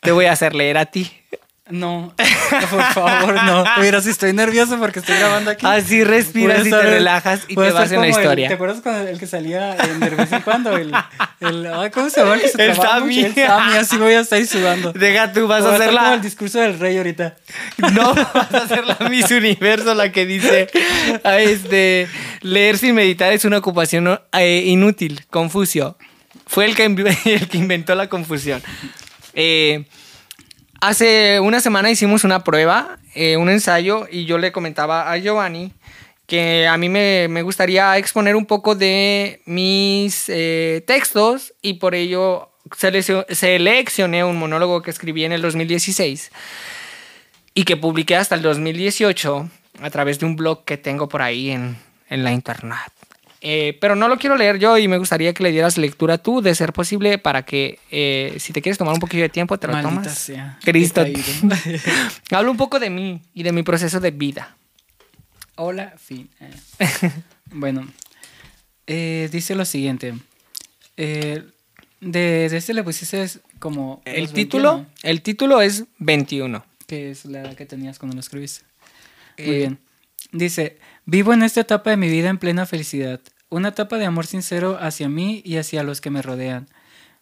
[0.00, 1.21] te voy a hacer leer a ti.
[1.70, 2.12] No,
[2.70, 3.64] por favor, no.
[3.80, 5.64] Mira, si estoy nervioso porque estoy grabando aquí.
[5.64, 8.48] Así Voy respiras y te relajas y te vas en la el- historia.
[8.48, 10.76] ¿Te acuerdas con el, que salía en de vez en cuando?
[10.76, 10.92] El,
[11.40, 12.34] el, ¿Cómo se llama?
[12.34, 13.22] El, que se El Sammy.
[13.22, 13.40] mucho?
[13.40, 14.92] El Sammy, así voy a estar ahí sudando.
[14.92, 16.14] Deja tú, vas a hacer estar como la...
[16.14, 17.36] el discurso del rey ahorita.
[17.92, 20.68] No, vas a hacer la Miss Universo, la que dice,
[21.22, 22.08] ah, este,
[22.40, 25.24] leer sin meditar es una ocupación eh, inútil.
[25.30, 25.96] Confucio.
[26.48, 26.84] Fue el que,
[27.24, 28.60] el que inventó la confusión.
[29.34, 29.84] Eh,
[30.82, 35.72] hace una semana hicimos una prueba, eh, un ensayo, y yo le comentaba a Giovanni
[36.26, 41.94] que a mí me, me gustaría exponer un poco de mis eh, textos y por
[41.94, 46.30] ello selec- seleccioné un monólogo que escribí en el 2016
[47.54, 49.48] y que publiqué hasta el 2018
[49.82, 51.76] a través de un blog que tengo por ahí en,
[52.08, 52.78] en la internet.
[53.44, 56.40] Eh, pero no lo quiero leer yo y me gustaría que le dieras lectura tú,
[56.40, 59.66] de ser posible, para que eh, si te quieres tomar un poquillo de tiempo, te
[59.66, 60.18] lo Maldita tomas.
[60.18, 60.58] sea.
[60.62, 61.04] Cristo.
[62.30, 64.56] Hablo un poco de mí y de mi proceso de vida.
[65.56, 66.30] Hola, fin.
[66.40, 67.10] Eh.
[67.50, 67.86] Bueno,
[68.86, 70.14] eh, dice lo siguiente.
[70.96, 71.42] Eh,
[72.00, 73.26] de, de este le pusiste
[73.58, 74.02] como...
[74.04, 76.64] El título, 21, el título es 21.
[76.86, 78.64] Que es la edad que tenías cuando lo escribiste.
[79.38, 79.78] Muy bien.
[80.32, 83.20] Dice, vivo en esta etapa de mi vida en plena felicidad.
[83.52, 86.68] Una etapa de amor sincero hacia mí y hacia los que me rodean.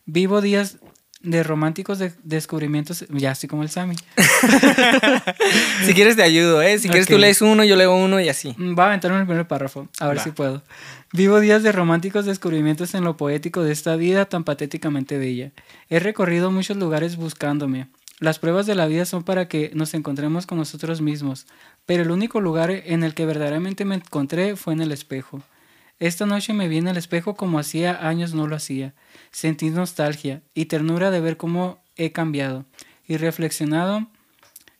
[0.06, 0.78] Vivo días
[1.22, 3.04] de románticos de- descubrimientos.
[3.10, 3.96] Ya estoy como el Sammy.
[5.84, 6.78] Si quieres te ayudo, ¿eh?
[6.78, 8.54] Si quieres tú lees uno, yo leo uno y así.
[8.56, 10.22] Mm, Voy a aventarme el primer párrafo, a ver Va.
[10.22, 10.62] si puedo.
[11.12, 15.50] Vivo días de románticos descubrimientos en lo poético de esta vida tan patéticamente bella.
[15.88, 17.88] He recorrido muchos lugares buscándome.
[18.20, 21.46] Las pruebas de la vida son para que nos encontremos con nosotros mismos,
[21.86, 25.42] pero el único lugar en el que verdaderamente me encontré fue en el espejo.
[26.00, 28.94] Esta noche me vi en el espejo como hacía años no lo hacía.
[29.32, 32.64] Sentí nostalgia y ternura de ver cómo he cambiado.
[33.06, 34.06] Y reflexionado,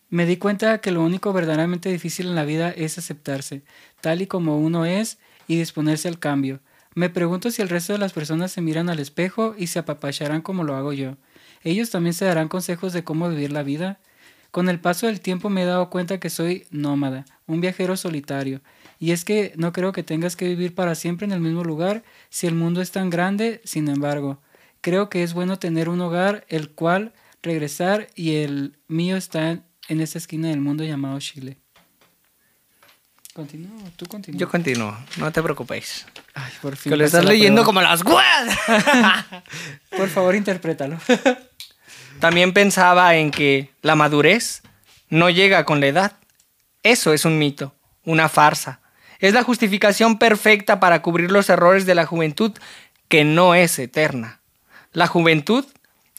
[0.09, 3.63] me di cuenta que lo único verdaderamente difícil en la vida es aceptarse,
[4.01, 6.61] tal y como uno es, y disponerse al cambio.
[6.95, 10.41] Me pregunto si el resto de las personas se miran al espejo y se apapacharán
[10.41, 11.19] como lo hago yo.
[11.63, 14.01] Ellos también se darán consejos de cómo vivir la vida.
[14.51, 18.63] Con el paso del tiempo me he dado cuenta que soy nómada, un viajero solitario.
[19.03, 22.05] Y es que no creo que tengas que vivir para siempre en el mismo lugar
[22.29, 24.43] si el mundo es tan grande, sin embargo.
[24.83, 30.01] Creo que es bueno tener un hogar el cual regresar y el mío está en,
[30.01, 31.57] esta esquina del mundo llamado Chile.
[33.33, 34.39] Continúo, tú continúa.
[34.39, 36.05] Yo continúo, no te preocupéis.
[36.35, 36.91] Ay, por fin.
[36.91, 37.67] Que lo estás leyendo prueba.
[37.67, 38.59] como las weas.
[39.97, 40.99] Por favor, interprétalo.
[42.19, 44.61] También pensaba en que la madurez
[45.09, 46.13] no llega con la edad.
[46.83, 48.81] Eso es un mito, una farsa.
[49.21, 52.53] Es la justificación perfecta para cubrir los errores de la juventud
[53.09, 54.41] que no es eterna.
[54.93, 55.65] La juventud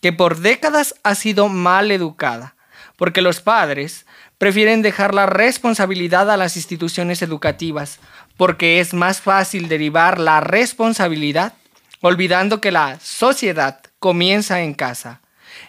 [0.02, 2.56] que por décadas ha sido mal educada,
[2.98, 4.06] porque los padres
[4.38, 8.00] prefieren dejar la responsabilidad a las instituciones educativas,
[8.38, 11.54] porque es más fácil derivar la responsabilidad
[12.02, 15.22] olvidando que la sociedad comienza en casa.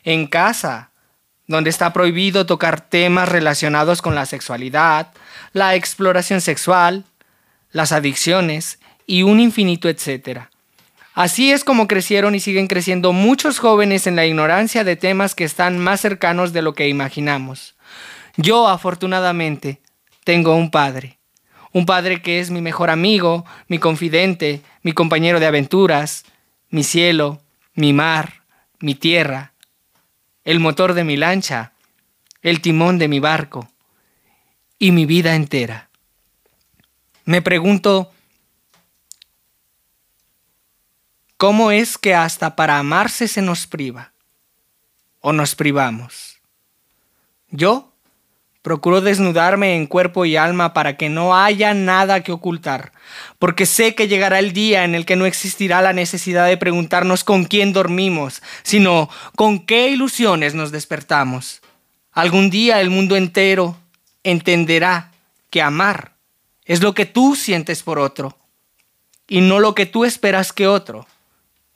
[0.05, 0.91] En casa,
[1.47, 5.09] donde está prohibido tocar temas relacionados con la sexualidad,
[5.53, 7.05] la exploración sexual,
[7.73, 10.51] las adicciones y un infinito etcétera.
[11.15, 15.45] Así es como crecieron y siguen creciendo muchos jóvenes en la ignorancia de temas que
[15.45, 17.75] están más cercanos de lo que imaginamos.
[18.37, 19.83] Yo, afortunadamente,
[20.25, 21.19] tengo un padre.
[21.73, 26.25] Un padre que es mi mejor amigo, mi confidente, mi compañero de aventuras,
[26.71, 27.43] mi cielo,
[27.75, 28.43] mi mar,
[28.81, 29.53] mi tierra,
[30.45, 31.73] el motor de mi lancha,
[32.41, 33.71] el timón de mi barco
[34.79, 35.91] y mi vida entera.
[37.25, 38.11] Me pregunto,
[41.37, 44.13] ¿cómo es que hasta para amarse se nos priva?
[45.21, 46.41] ¿O nos privamos?
[47.51, 47.93] Yo
[48.63, 52.93] procuro desnudarme en cuerpo y alma para que no haya nada que ocultar,
[53.39, 57.25] porque sé que llegará el día en el que no existirá la necesidad de preguntarnos
[57.25, 61.61] con quién dormimos, sino con qué ilusiones nos despertamos.
[62.13, 63.77] Algún día el mundo entero
[64.23, 65.13] entenderá
[65.51, 66.12] que amar
[66.73, 68.39] es lo que tú sientes por otro
[69.29, 71.07] y no lo que tú esperas que otro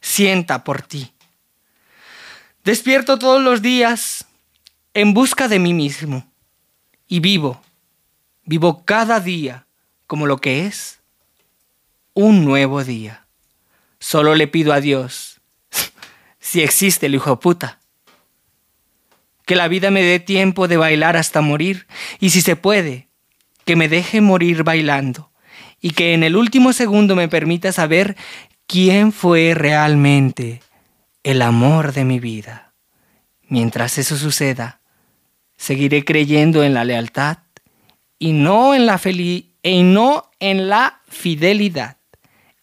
[0.00, 1.12] sienta por ti.
[2.64, 4.24] Despierto todos los días
[4.94, 6.26] en busca de mí mismo,
[7.09, 7.61] y vivo,
[8.44, 9.66] vivo cada día
[10.06, 11.00] como lo que es
[12.14, 13.26] un nuevo día.
[13.98, 15.42] Solo le pido a Dios,
[16.40, 17.80] si existe el hijo puta,
[19.44, 21.87] que la vida me dé tiempo de bailar hasta morir
[22.18, 23.05] y si se puede,
[23.66, 25.31] que me deje morir bailando
[25.81, 28.16] y que en el último segundo me permita saber
[28.66, 30.62] quién fue realmente
[31.24, 32.72] el amor de mi vida.
[33.48, 34.81] Mientras eso suceda,
[35.57, 37.38] seguiré creyendo en la lealtad
[38.18, 41.96] y no en la y no en la fidelidad,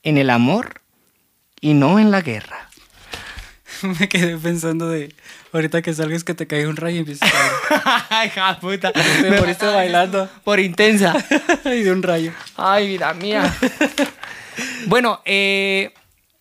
[0.03, 0.81] en el amor
[1.59, 2.69] y no en la guerra.
[3.99, 5.13] Me quedé pensando de
[5.51, 8.91] ahorita que salgas que te caiga un rayo y empiezas a Ay, hija puta.
[9.21, 10.29] Te moriste bailando.
[10.43, 11.13] Por intensa.
[11.65, 12.31] y de un rayo.
[12.57, 13.53] Ay, vida mía.
[14.87, 15.93] bueno, eh,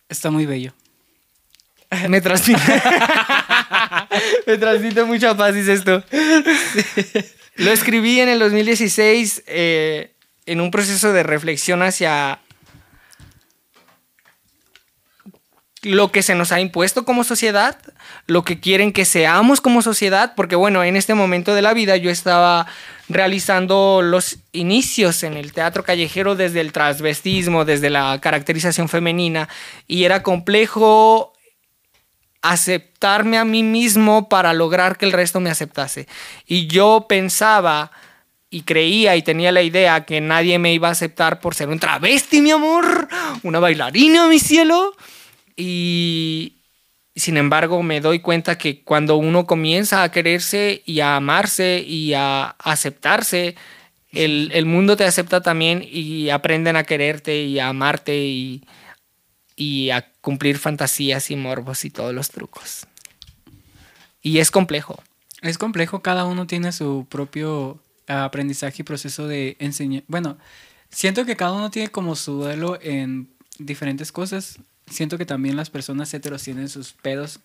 [0.09, 0.73] está muy bello.
[2.09, 2.83] Me transmite.
[4.47, 6.03] me transmite mucha paz, dice esto.
[7.57, 10.12] Lo escribí en el 2016 eh,
[10.47, 12.40] en un proceso de reflexión hacia
[15.83, 17.77] lo que se nos ha impuesto como sociedad,
[18.27, 21.97] lo que quieren que seamos como sociedad, porque bueno, en este momento de la vida
[21.97, 22.66] yo estaba
[23.09, 29.49] realizando los inicios en el teatro callejero desde el transvestismo, desde la caracterización femenina,
[29.88, 31.33] y era complejo
[32.42, 36.07] aceptarme a mí mismo para lograr que el resto me aceptase.
[36.47, 37.90] Y yo pensaba
[38.51, 41.79] y creía y tenía la idea que nadie me iba a aceptar por ser un
[41.79, 43.09] travesti, mi amor,
[43.42, 44.95] una bailarina, mi cielo.
[45.56, 46.62] Y
[47.14, 52.14] sin embargo me doy cuenta que cuando uno comienza a quererse y a amarse y
[52.14, 53.56] a aceptarse,
[54.10, 58.64] el, el mundo te acepta también y aprenden a quererte y a amarte y,
[59.56, 62.86] y a cumplir fantasías y morbos y todos los trucos.
[64.22, 65.02] Y es complejo.
[65.40, 70.04] Es complejo, cada uno tiene su propio aprendizaje y proceso de enseñar.
[70.06, 70.38] Bueno,
[70.90, 74.58] siento que cada uno tiene como su duelo en diferentes cosas
[74.92, 77.40] siento que también las personas heteros tienen sus pedos,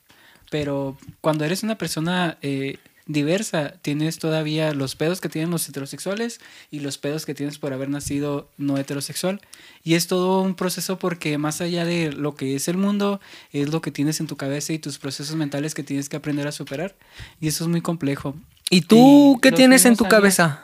[0.50, 6.40] pero cuando eres una persona eh, diversa, tienes todavía los pedos que tienen los heterosexuales
[6.72, 9.42] y los pedos que tienes por haber nacido no heterosexual.
[9.84, 13.20] Y es todo un proceso porque más allá de lo que es el mundo,
[13.52, 16.48] es lo que tienes en tu cabeza y tus procesos mentales que tienes que aprender
[16.48, 16.96] a superar.
[17.40, 18.36] Y eso es muy complejo.
[18.70, 20.64] ¿Y tú qué tienes en tu cabeza?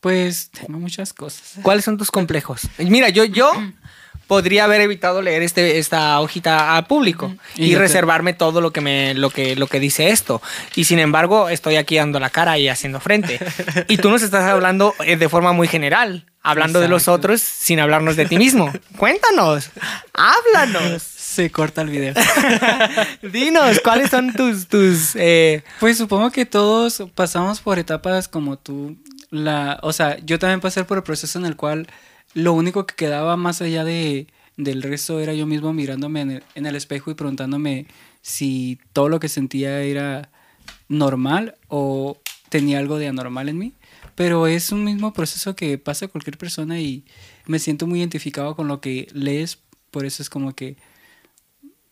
[0.00, 1.58] Pues tengo muchas cosas.
[1.62, 2.62] ¿Cuáles son tus complejos?
[2.78, 3.50] Mira, yo, yo
[4.28, 9.14] podría haber evitado leer este, esta hojita al público y, reservarme todo lo que, me,
[9.14, 10.40] lo, que, lo que dice esto.
[10.76, 13.40] Y sin embargo, estoy aquí dando la cara y haciendo frente.
[13.88, 17.80] y tú nos estás hablando eh, de forma muy general, hablando de los otros sin
[17.80, 18.70] hablarnos de ti mismo.
[18.96, 19.70] Cuéntanos,
[20.12, 21.02] háblanos.
[21.02, 22.14] Se corta el video.
[23.22, 24.66] Dinos, ¿cuáles son tus...
[24.66, 25.62] tus eh?
[25.80, 28.96] Pues supongo que todos pasamos por etapas como tú.
[29.30, 31.86] La, o sea, yo también pasé por el proceso en el cual
[32.38, 36.42] lo único que quedaba más allá de, del resto era yo mismo mirándome en el,
[36.54, 37.86] en el espejo y preguntándome
[38.22, 40.30] si todo lo que sentía era
[40.88, 42.16] normal o
[42.48, 43.72] tenía algo de anormal en mí.
[44.14, 47.04] Pero es un mismo proceso que pasa cualquier persona y
[47.46, 49.58] me siento muy identificado con lo que lees.
[49.90, 50.76] Por eso es como que...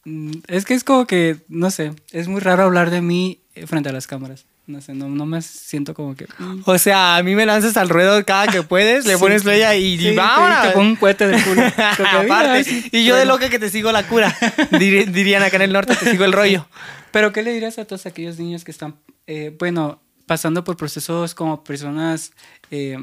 [0.05, 3.89] Mm, es que es como que, no sé, es muy raro hablar de mí frente
[3.89, 4.47] a las cámaras.
[4.67, 6.27] No sé, no, me siento como que.
[6.39, 6.63] Mm.
[6.65, 9.97] O sea, a mí me lanzas al ruedo cada que puedes, le pones play y,
[9.97, 11.63] sí, Te, pongo un cohete de culo.
[12.93, 14.37] y yo de loca que te sigo la cura.
[14.79, 16.67] dirían acá en el norte, te sigo el rollo.
[17.13, 18.97] Pero, ¿qué le dirías a todos aquellos niños que están,
[19.29, 22.33] eh, bueno, pasando por procesos como personas
[22.73, 22.99] eh,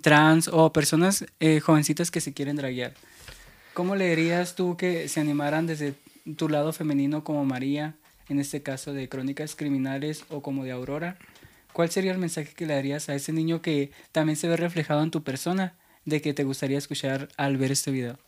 [0.00, 2.94] trans o personas eh, jovencitas que se quieren draguear?
[3.74, 5.94] ¿Cómo le dirías tú que se animaran desde
[6.36, 7.94] tu lado femenino como María?
[8.28, 11.18] En este caso de Crónicas Criminales o como de Aurora,
[11.72, 15.02] ¿cuál sería el mensaje que le darías a ese niño que también se ve reflejado
[15.02, 18.18] en tu persona de que te gustaría escuchar al ver este video?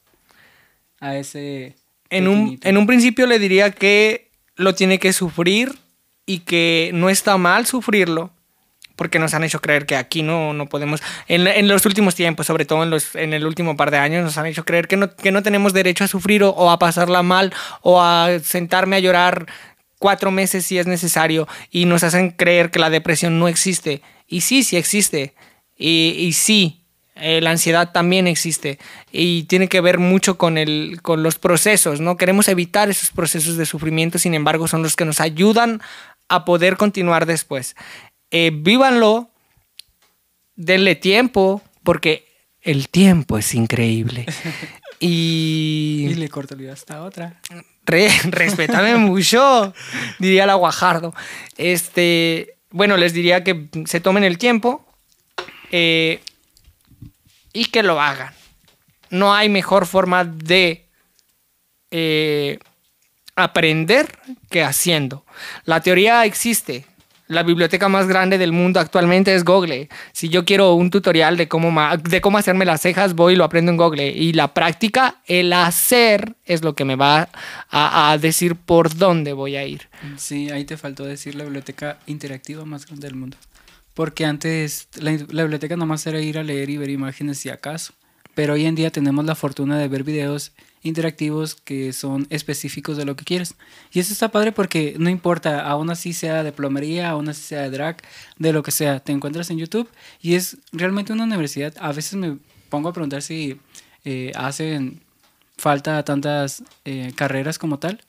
[1.01, 1.77] A ese...
[2.09, 5.77] En un, en un principio le diría que lo tiene que sufrir
[6.25, 8.31] y que no está mal sufrirlo,
[8.97, 12.47] porque nos han hecho creer que aquí no, no podemos, en, en, los últimos tiempos,
[12.47, 14.97] sobre todo en, los, en el último par de años, nos han hecho creer que
[14.97, 18.97] no, que no tenemos derecho a sufrir o, o, a pasarla mal o a sentarme
[18.97, 19.47] a llorar
[19.99, 24.03] cuatro meses si es necesario y nos hacen creer que la depresión no existe.
[24.27, 25.35] Y sí, sí existe.
[25.77, 26.87] Y, y sí,
[27.19, 28.79] eh, la ansiedad también existe
[29.11, 32.19] y tiene que ver mucho con, el, con los procesos, ¿no?
[32.19, 35.81] Queremos evitar esos procesos de sufrimiento, sin embargo, son los que nos ayudan
[36.29, 37.75] a poder continuar después.
[38.31, 39.31] Eh, vívanlo,
[40.57, 42.27] denle tiempo, porque
[42.61, 44.27] el tiempo es increíble.
[45.01, 46.09] y...
[46.11, 47.41] Y le corto el hasta otra.
[47.87, 49.73] Re, respétame mucho,
[50.19, 51.15] diría la Guajardo.
[51.57, 54.85] Este, bueno, les diría que se tomen el tiempo
[55.71, 56.21] eh,
[57.53, 58.35] y que lo hagan.
[59.09, 60.89] No hay mejor forma de
[61.91, 62.59] eh,
[63.37, 64.19] aprender
[64.51, 65.25] que haciendo.
[65.65, 66.85] La teoría existe.
[67.29, 69.89] La biblioteca más grande del mundo actualmente es Google.
[70.13, 73.43] Si yo quiero un tutorial de cómo, de cómo hacerme las cejas, voy y lo
[73.45, 74.09] aprendo en Google.
[74.09, 77.29] Y la práctica, el hacer, es lo que me va
[77.71, 79.89] a, decir por dónde voy a ir.
[80.17, 83.37] Sí, ahí te faltó decir la biblioteca interactiva más grande del mundo.
[83.95, 87.93] Porque antes la, la biblioteca nomás era ir a leer y ver imágenes si acaso.
[88.37, 93.07] Pero hoy en día tenemos la fortuna de ver videos interactivos que son específicos de
[93.07, 93.55] lo que quieres.
[93.95, 97.63] Y eso está padre porque no importa, aún así sea de plomería, aún así sea
[97.63, 97.97] de drag,
[98.39, 99.89] de lo que sea, te encuentras en YouTube
[100.21, 101.73] y es realmente una universidad.
[101.81, 102.37] A veces me
[102.69, 103.59] pongo a preguntar si
[104.05, 105.01] eh, hacen
[105.57, 108.03] falta tantas eh, carreras como tal.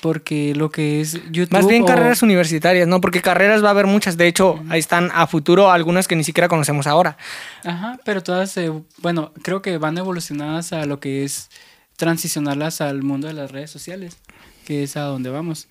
[0.00, 1.52] Porque lo que es YouTube.
[1.52, 3.00] Más bien carreras universitarias, ¿no?
[3.00, 4.16] Porque carreras va a haber muchas.
[4.16, 7.16] De hecho, ahí están a futuro algunas que ni siquiera conocemos ahora.
[7.64, 8.58] Ajá, pero todas,
[8.98, 11.50] bueno, creo que van evolucionadas a lo que es
[11.96, 14.18] transicionarlas al mundo de las redes sociales,
[14.66, 15.68] que es a donde vamos.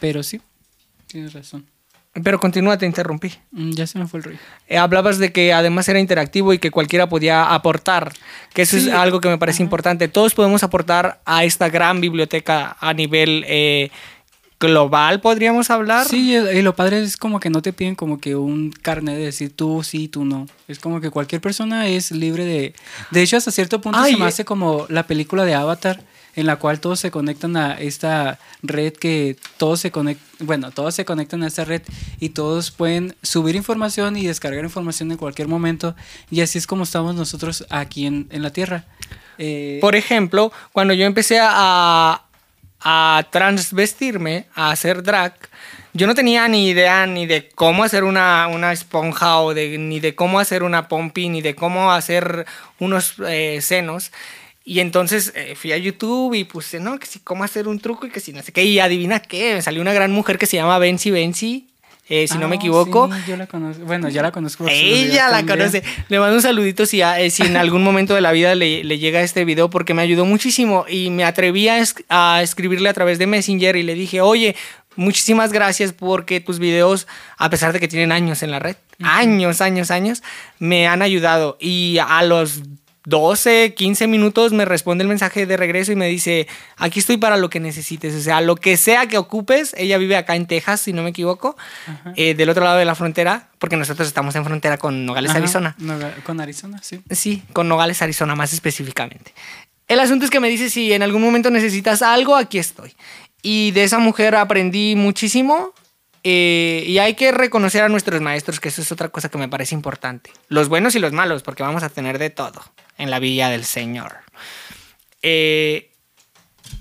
[0.00, 0.40] Pero sí,
[1.06, 1.66] tienes razón.
[2.22, 3.32] Pero continúa, te interrumpí.
[3.52, 4.38] Mm, ya se me fue el rollo.
[4.68, 8.12] Eh, hablabas de que además era interactivo y que cualquiera podía aportar,
[8.52, 10.08] que eso es algo que me parece importante.
[10.08, 13.90] Todos podemos aportar a esta gran biblioteca a nivel eh,
[14.60, 16.06] global, podríamos hablar.
[16.06, 19.24] Sí, y lo padre es como que no te piden como que un carnet de
[19.24, 20.46] decir tú sí, tú no.
[20.68, 22.74] Es como que cualquier persona es libre de...
[23.10, 26.02] De hecho, hasta cierto punto se me hace como la película de Avatar,
[26.34, 30.94] en la cual todos se conectan a esta red que todos se conectan, bueno, todos
[30.94, 31.82] se conectan a esta red
[32.20, 35.94] y todos pueden subir información y descargar información en cualquier momento.
[36.30, 38.84] Y así es como estamos nosotros aquí en, en la Tierra.
[39.38, 42.22] Eh, Por ejemplo, cuando yo empecé a,
[42.80, 45.34] a transvestirme, a hacer drag,
[45.94, 50.00] yo no tenía ni idea ni de cómo hacer una, una esponja o de, ni
[50.00, 52.46] de cómo hacer una pompi, ni de cómo hacer
[52.78, 54.10] unos eh, senos.
[54.64, 58.06] Y entonces eh, fui a YouTube y puse, no, que si cómo hacer un truco
[58.06, 58.64] y que si no sé qué.
[58.64, 61.68] Y adivina qué, me salió una gran mujer que se llama Benzi Benzi
[62.08, 63.08] eh, si no me ah, equivoco.
[63.26, 63.84] yo la conozco.
[63.84, 64.66] Bueno, ya la conozco.
[64.68, 65.82] Ella la conoce.
[66.08, 68.98] Le mando un saludito si, eh, si en algún momento de la vida le, le,
[68.98, 73.18] llega este video porque me ayudó muchísimo y me atreví a, a escribirle a través
[73.18, 74.56] de Messenger y le dije, oye,
[74.96, 77.06] muchísimas gracias porque tus videos,
[77.38, 80.22] a pesar de que tienen años en la red, años, años, años,
[80.58, 81.56] me han ayudado.
[81.60, 82.62] Y a los
[83.04, 87.36] 12, 15 minutos me responde el mensaje de regreso y me dice, aquí estoy para
[87.36, 90.82] lo que necesites, o sea, lo que sea que ocupes, ella vive acá en Texas,
[90.82, 91.56] si no me equivoco,
[92.16, 95.76] eh, del otro lado de la frontera, porque nosotros estamos en frontera con Nogales, Arizona.
[96.24, 97.00] con Arizona, sí.
[97.10, 99.34] Sí, con Nogales, Arizona más específicamente.
[99.88, 102.94] El asunto es que me dice, si en algún momento necesitas algo, aquí estoy.
[103.42, 105.72] Y de esa mujer aprendí muchísimo,
[106.24, 109.48] eh, y hay que reconocer a nuestros maestros, que eso es otra cosa que me
[109.48, 110.30] parece importante.
[110.48, 112.62] Los buenos y los malos, porque vamos a tener de todo
[112.98, 114.18] en la villa del Señor.
[115.22, 115.92] Eh,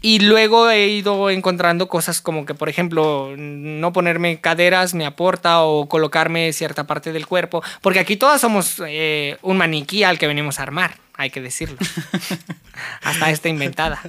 [0.01, 5.61] y luego he ido encontrando cosas como que, por ejemplo, no ponerme caderas me aporta
[5.61, 10.25] o colocarme cierta parte del cuerpo, porque aquí todas somos eh, un maniquí al que
[10.25, 11.77] venimos a armar, hay que decirlo.
[13.03, 14.01] Hasta esta inventada.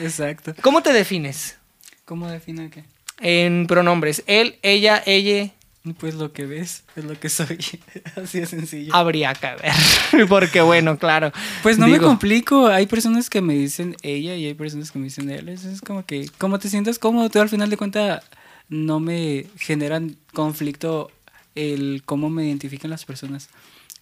[0.00, 0.54] Exacto.
[0.60, 1.56] ¿Cómo te defines?
[2.04, 2.84] ¿Cómo define qué?
[3.20, 4.24] En pronombres.
[4.26, 5.52] Él, ella, ella.
[5.94, 7.58] Pues lo que ves es lo que soy.
[8.16, 8.94] Así de sencillo.
[8.94, 10.28] Habría que ver.
[10.28, 11.32] Porque bueno, claro.
[11.62, 12.66] Pues no me complico.
[12.66, 15.48] Hay personas que me dicen ella y hay personas que me dicen él.
[15.48, 18.22] es como que, como te sientas cómodo, tú al final de cuentas
[18.68, 21.10] no me generan conflicto
[21.54, 23.48] el cómo me identifican las personas.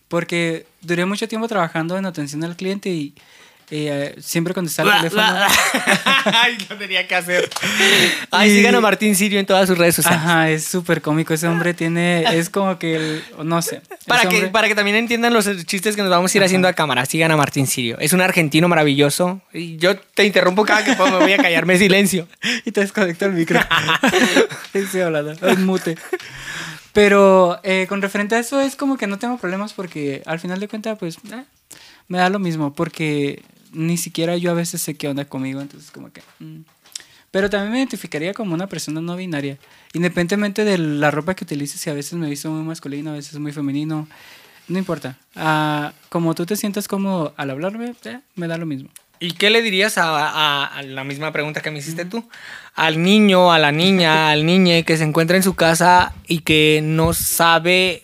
[0.08, 3.14] Porque duré mucho tiempo trabajando en atención al cliente y
[3.68, 5.22] eh, siempre contestar el teléfono.
[6.24, 7.50] Ay, lo tenía que hacer.
[8.30, 10.20] Ay, sigan a Martín Sirio en todas sus redes sociales.
[10.20, 11.34] Ajá, es súper cómico.
[11.34, 12.22] Ese hombre tiene.
[12.38, 12.94] Es como que.
[12.96, 13.82] El, no sé.
[14.06, 16.74] Para que, para que también entiendan los chistes que nos vamos a ir haciendo a
[16.74, 17.04] cámara.
[17.06, 17.98] Sigan a Martín Sirio.
[17.98, 19.40] Es un argentino maravilloso.
[19.52, 21.18] Y yo te interrumpo cada que puedo.
[21.18, 22.28] Me voy a callarme silencio.
[22.64, 23.60] y te desconecto el micro.
[24.72, 25.32] Estoy hablando.
[25.32, 25.96] Es mute.
[26.92, 30.60] Pero eh, con referente a eso, es como que no tengo problemas porque al final
[30.60, 31.16] de cuentas, pues.
[31.16, 31.44] Eh,
[32.08, 33.42] me da lo mismo porque
[33.76, 36.22] ni siquiera yo a veces sé qué onda conmigo, entonces como que...
[36.40, 36.62] Mm.
[37.30, 39.58] Pero también me identificaría como una persona no binaria,
[39.92, 43.38] independientemente de la ropa que utilices, si a veces me visto muy masculino, a veces
[43.38, 44.08] muy femenino,
[44.68, 45.18] no importa.
[45.34, 48.88] Ah, como tú te sientas como al hablarme, eh, me da lo mismo.
[49.18, 52.26] ¿Y qué le dirías a, a, la misma pregunta que me hiciste tú?
[52.74, 56.80] Al niño, a la niña, al niñe que se encuentra en su casa y que
[56.82, 58.02] no sabe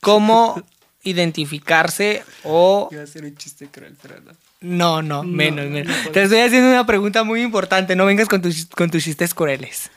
[0.00, 0.62] cómo
[1.04, 2.88] identificarse o...
[2.90, 4.47] Iba a ser un chiste cruel, pero no.
[4.60, 5.94] No, no, menos, menos.
[6.12, 7.94] Te estoy haciendo una pregunta muy importante.
[7.94, 9.90] No vengas con tus, con tus chistes crueles.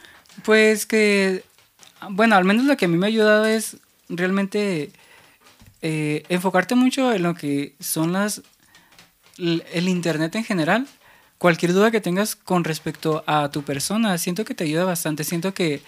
[0.44, 1.44] Pues que,
[2.10, 4.92] bueno, al menos lo que a mí me ha ayudado es realmente
[5.82, 8.44] eh, enfocarte mucho en lo que son las
[9.38, 10.88] el internet en general.
[11.40, 15.24] Cualquier duda que tengas con respecto a tu persona, siento que te ayuda bastante.
[15.24, 15.82] Siento que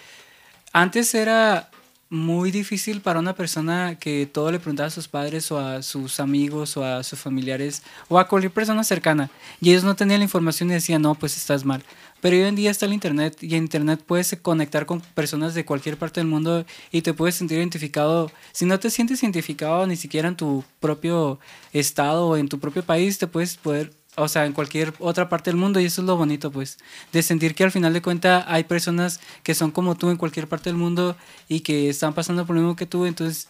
[0.72, 1.70] antes era
[2.14, 6.20] muy difícil para una persona que todo le preguntaba a sus padres o a sus
[6.20, 10.24] amigos o a sus familiares o a cualquier persona cercana y ellos no tenían la
[10.24, 11.82] información y decían, no, pues estás mal.
[12.20, 15.64] Pero hoy en día está el Internet y en Internet puedes conectar con personas de
[15.64, 18.30] cualquier parte del mundo y te puedes sentir identificado.
[18.52, 21.38] Si no te sientes identificado ni siquiera en tu propio
[21.72, 25.50] estado o en tu propio país, te puedes poder o sea, en cualquier otra parte
[25.50, 26.78] del mundo y eso es lo bonito, pues,
[27.12, 30.48] de sentir que al final de cuentas hay personas que son como tú en cualquier
[30.48, 31.16] parte del mundo
[31.48, 33.48] y que están pasando por lo mismo que tú, entonces,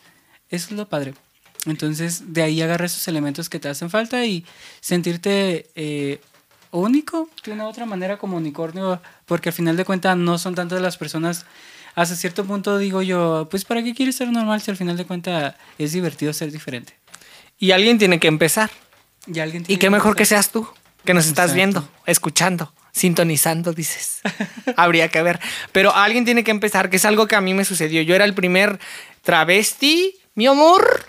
[0.48, 1.14] eso es lo padre.
[1.66, 4.44] Entonces, de ahí agarra esos elementos que te hacen falta y
[4.80, 6.20] sentirte eh,
[6.70, 10.80] único de una otra manera como unicornio, porque al final de cuentas no son tantas
[10.80, 11.46] las personas.
[11.94, 15.04] Hasta cierto punto digo yo, pues ¿para qué quieres ser normal si al final de
[15.04, 16.94] cuentas es divertido ser diferente?
[17.58, 18.70] Y alguien tiene que empezar.
[19.26, 20.68] Y, y qué mejor que seas tú,
[21.04, 24.20] que nos estás viendo, escuchando, sintonizando, dices.
[24.76, 25.40] Habría que ver.
[25.72, 28.02] Pero alguien tiene que empezar, que es algo que a mí me sucedió.
[28.02, 28.78] Yo era el primer
[29.22, 31.04] travesti, mi amor.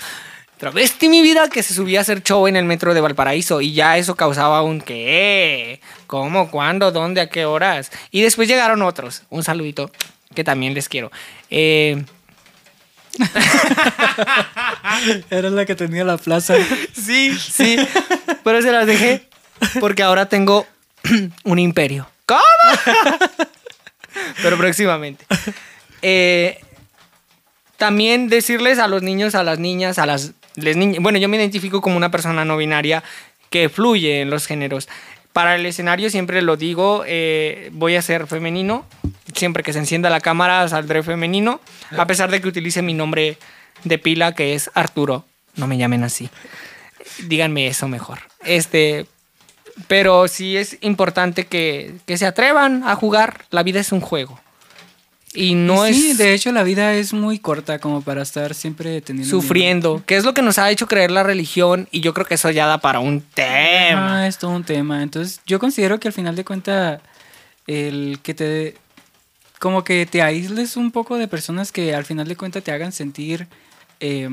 [0.57, 3.73] Travesti mi vida que se subía a hacer show en el metro de Valparaíso y
[3.73, 7.91] ya eso causaba un qué, cómo, cuándo, dónde, a qué horas.
[8.09, 9.23] Y después llegaron otros.
[9.29, 9.91] Un saludito
[10.33, 11.11] que también les quiero.
[11.49, 12.05] Eh,
[15.29, 16.55] Era la que tenía la plaza.
[16.93, 17.77] Sí, sí.
[18.43, 19.27] Pero se las dejé
[19.79, 20.65] porque ahora tengo
[21.43, 22.07] un imperio.
[22.25, 22.41] ¿Cómo?
[24.41, 25.25] Pero próximamente.
[26.01, 26.59] Eh,
[27.77, 31.01] también decirles a los niños, a las niñas, a las niñas.
[31.01, 33.03] Bueno, yo me identifico como una persona no binaria
[33.49, 34.87] que fluye en los géneros.
[35.33, 38.85] Para el escenario siempre lo digo, eh, voy a ser femenino.
[39.35, 41.59] Siempre que se encienda la cámara saldré femenino,
[41.97, 43.37] a pesar de que utilice mi nombre
[43.83, 45.25] de pila que es Arturo.
[45.55, 46.29] No me llamen así.
[47.27, 48.19] Díganme eso mejor.
[48.43, 49.05] Este,
[49.87, 53.45] pero sí es importante que, que se atrevan a jugar.
[53.51, 54.39] La vida es un juego.
[55.35, 56.17] Y no sí, es.
[56.17, 59.29] de hecho, la vida es muy corta como para estar siempre teniendo.
[59.29, 60.01] Sufriendo.
[60.05, 61.87] Que es lo que nos ha hecho creer la religión.
[61.91, 64.21] Y yo creo que eso ya da para un tema.
[64.21, 65.03] Ah, es todo un tema.
[65.03, 67.01] Entonces, yo considero que al final de cuentas,
[67.67, 68.75] el que te.
[69.65, 72.91] Como que te aísles un poco de personas que al final de cuentas te hagan
[72.91, 73.47] sentir
[73.99, 74.29] eh,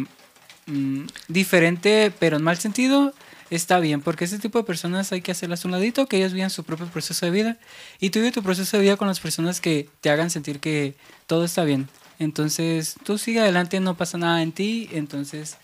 [0.66, 3.14] mm, diferente, pero en mal sentido
[3.48, 6.50] está bien, porque ese tipo de personas hay que hacerlas un ladito, que ellas vivan
[6.50, 7.56] su propio proceso de vida
[7.98, 10.96] y tú vive tu proceso de vida con las personas que te hagan sentir que
[11.26, 11.88] todo está bien.
[12.18, 15.56] Entonces, tú sigue adelante, no pasa nada en ti, entonces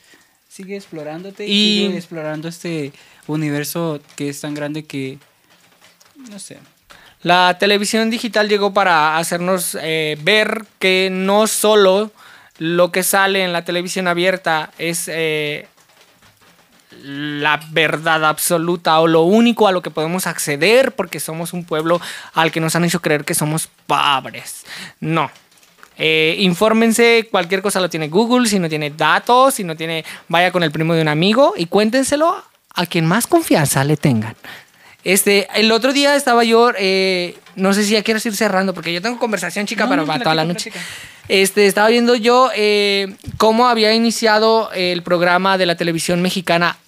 [0.49, 2.95] sigue explorándote y, sigue explorando este
[3.27, 5.19] universo que es tan grande que,
[6.31, 6.57] no sé.
[7.23, 12.13] La televisión digital llegó para hacernos eh, ver que no solo
[12.59, 15.67] lo que sale en la televisión abierta es eh,
[17.03, 22.01] la verdad absoluta o lo único a lo que podemos acceder porque somos un pueblo
[22.35, 24.65] al que nos han hecho creer que somos pobres.
[25.01, 25.31] No.
[25.97, 30.53] Eh, infórmense, cualquier cosa lo tiene Google, si no tiene datos, si no tiene, vaya
[30.53, 32.45] con el primo de un amigo y cuéntenselo
[32.75, 34.37] a quien más confianza le tengan.
[35.05, 38.93] Este, el otro día estaba yo, eh, no sé si ya quieres ir cerrando, porque
[38.93, 40.73] yo tengo conversación, chica, para, toda la noche.
[41.29, 46.79] Este, estaba viendo yo eh, cómo había iniciado el programa de la televisión mexicana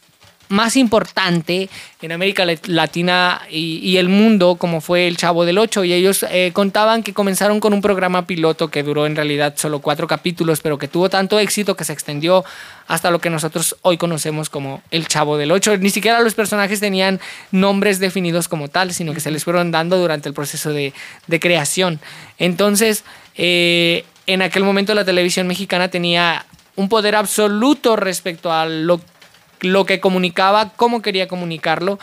[0.51, 1.70] más importante
[2.03, 5.84] en América Latina y, el mundo, como fue El Chavo del Ocho.
[5.84, 9.78] Y ellos eh, contaban que comenzaron con un programa piloto que duró en realidad solo
[9.78, 12.44] cuatro capítulos, pero que tuvo tanto éxito que se extendió
[12.88, 15.76] hasta lo que nosotros hoy conocemos como El Chavo del Ocho.
[15.78, 17.20] Ni siquiera los personajes tenían
[17.53, 20.92] nombres definidos como tal, sino que se les fueron dando durante el proceso de,
[21.40, 22.01] creación.
[22.38, 23.05] Entonces,
[23.36, 26.44] eh, en aquel momento la televisión mexicana tenía
[26.74, 29.20] un poder absoluto respecto a lo que
[29.61, 31.99] lo que comunicaba, cómo quería comunicarlo.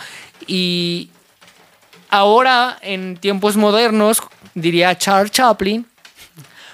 [0.46, 1.10] Y
[2.10, 4.22] ahora, en tiempos modernos,
[4.54, 5.86] diría Charles Chaplin,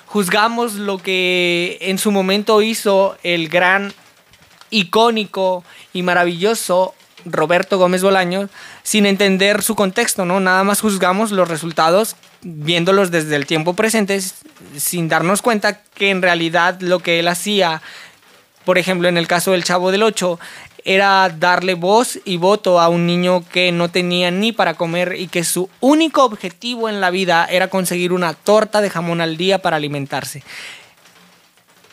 [0.06, 3.94] juzgamos lo que en su momento hizo el gran,
[4.70, 5.64] icónico
[5.94, 8.50] y maravilloso Roberto Gómez Bolaños
[8.82, 10.40] sin entender su contexto, ¿no?
[10.40, 14.20] Nada más juzgamos los resultados viéndolos desde el tiempo presente
[14.76, 17.82] sin darnos cuenta que en realidad lo que él hacía,
[18.66, 20.40] por ejemplo, en el caso del Chavo del Ocho,
[20.86, 25.28] era darle voz y voto a un niño que no tenía ni para comer y
[25.28, 29.62] que su único objetivo en la vida era conseguir una torta de jamón al día
[29.62, 30.44] para alimentarse.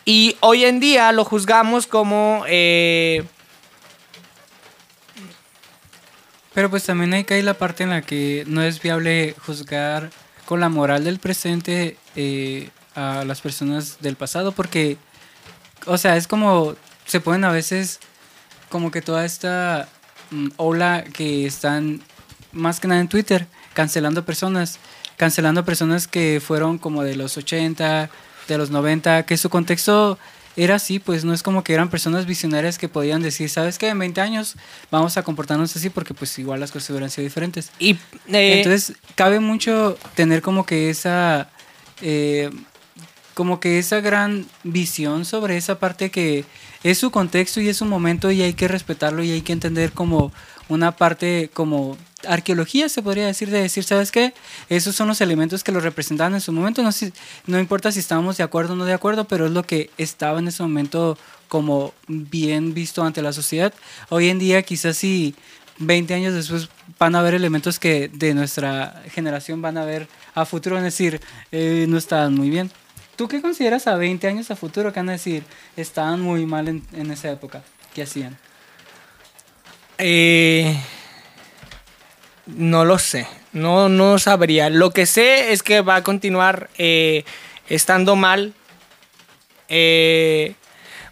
[0.03, 2.43] Y hoy en día lo juzgamos como...
[2.47, 3.23] Eh,
[6.53, 10.09] Pero pues también hay que hay la parte en la que no es viable juzgar
[10.45, 14.97] con la moral del presente eh, a las personas del pasado porque,
[15.85, 16.75] o sea, es como
[17.05, 17.99] se ponen a veces
[18.71, 19.87] como que toda esta
[20.31, 22.01] mm, ola que están
[22.51, 24.79] más que nada en Twitter, cancelando personas,
[25.17, 28.09] cancelando personas que fueron como de los 80,
[28.47, 30.17] de los 90, que su contexto
[30.57, 33.87] era así, pues no es como que eran personas visionarias que podían decir, ¿sabes qué?
[33.89, 34.55] En 20 años
[34.89, 37.71] vamos a comportarnos así porque pues igual las cosas hubieran sido diferentes.
[37.79, 37.91] Y
[38.27, 41.49] eh, Entonces, cabe mucho tener como que esa.
[42.01, 42.49] eh,
[43.33, 46.45] como que esa gran visión sobre esa parte que
[46.83, 49.91] es su contexto y es su momento y hay que respetarlo y hay que entender
[49.91, 50.31] como
[50.67, 54.33] una parte como arqueología se podría decir de decir sabes qué
[54.69, 56.83] esos son los elementos que lo representaban en su momento.
[56.83, 57.13] No sé-
[57.47, 60.39] no importa si estábamos de acuerdo o no de acuerdo pero es lo que estaba
[60.39, 61.17] en ese momento
[61.47, 63.73] como bien visto ante la sociedad.
[64.09, 65.35] Hoy en día quizás si
[65.79, 66.69] 20 años después
[66.99, 71.19] van a haber elementos que de nuestra generación van a ver a futuro, a decir,
[71.51, 72.71] eh, no estaban muy bien.
[73.21, 75.43] ¿Tú qué consideras a 20 años a futuro que van a decir,
[75.77, 77.61] estaban muy mal en, en esa época?
[77.93, 78.35] ¿Qué hacían?
[79.99, 80.75] Eh,
[82.47, 84.71] no lo sé, no, no sabría.
[84.71, 87.23] Lo que sé es que va a continuar eh,
[87.69, 88.55] estando mal.
[89.69, 90.55] Eh,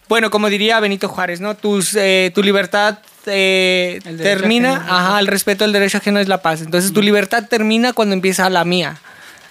[0.07, 1.55] bueno, como diría Benito Juárez, ¿no?
[1.55, 1.95] Tus,
[2.33, 6.61] tu libertad termina, ajeno ajá, el respeto al derecho ajeno es la paz.
[6.61, 8.97] Entonces tu libertad termina cuando empieza la mía.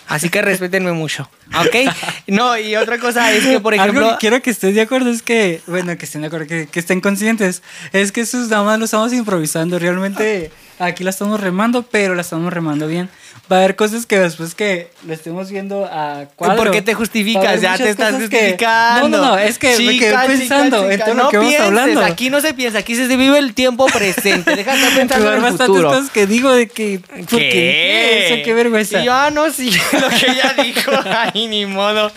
[0.09, 1.93] Así que respétenme mucho, ¿ok?
[2.27, 4.11] No, y otra cosa es que, por Algo ejemplo...
[4.13, 6.81] que quiero que estés de acuerdo es que, bueno, que estén de acuerdo, que, que
[6.81, 12.15] estén conscientes, es que sus damas lo estamos improvisando, realmente aquí la estamos remando, pero
[12.15, 13.09] la estamos remando bien.
[13.51, 16.57] Va a haber cosas que después que lo estemos viendo a cuadro.
[16.65, 17.63] ¿Por qué te justificas?
[17.63, 19.09] Ya te estás cosas que- justificando.
[19.09, 21.29] No, no, no, es que me quedé Chica, chica, pensando en chica, todo no lo
[21.31, 22.05] que vamos pienses, hablando.
[22.05, 24.55] Aquí no se piensa, aquí se vive el tiempo presente.
[24.55, 25.89] Deja de estar pensando en el futuro.
[25.89, 27.01] cosas que digo de que...
[27.01, 28.27] ¿por qué?
[28.27, 29.01] Eso, qué vergüenza.
[29.01, 30.91] Y yo, ah, no, sí, lo que ella dijo.
[31.07, 32.11] Ay, ni modo.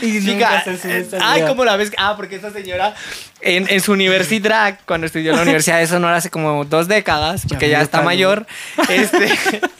[0.00, 1.42] Y Chica, esta ay.
[1.46, 1.92] ¿cómo la ves?
[1.96, 2.94] Ah, porque esta señora
[3.42, 7.42] en, en su universidad, cuando estudió en la Universidad de Sonora hace como dos décadas,
[7.48, 8.46] porque ya dio está mayor,
[8.88, 9.28] este,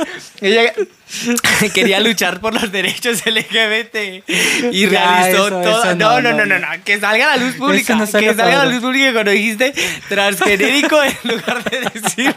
[0.41, 0.73] ella
[1.75, 4.25] quería luchar por los derechos LGBT
[4.73, 5.85] y Ya, realizó eso, todo.
[5.85, 7.95] eso no, no, no, no, no, que salga a la luz pública.
[7.95, 9.75] no que salga a la luz pública cuando dijiste
[10.09, 12.35] transgenérico en lugar de decir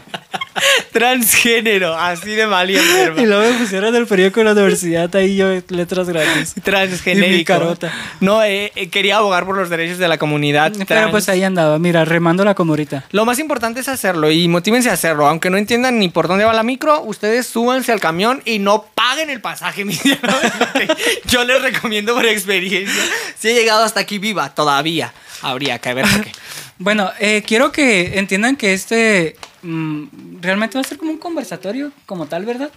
[0.91, 3.27] transgénero, así de valiente, Y hermano.
[3.27, 6.55] luego me pusieron el periódico de la universidad, ahí yo letras gratis.
[6.63, 7.33] Transgenérico.
[7.33, 7.91] Y mi carota.
[8.21, 10.71] No, eh, eh, quería abogar por los derechos de la comunidad.
[10.73, 11.11] Pero trans.
[11.11, 13.03] pues ahí andaba, mira, remándola como ahorita.
[13.11, 15.27] Lo más importante es hacerlo y motívense a hacerlo.
[15.27, 18.85] Aunque no entiendan ni por dónde va la micro, ustedes súbanse al camión y no
[18.95, 19.85] paguen el pasaje.
[21.27, 23.01] Yo les recomiendo por experiencia.
[23.37, 26.31] Si he llegado hasta aquí viva, todavía habría que ver por qué.
[26.77, 31.93] Bueno, eh, quiero que entiendan que este mm, realmente va a ser como un conversatorio
[32.05, 32.69] como tal, ¿verdad?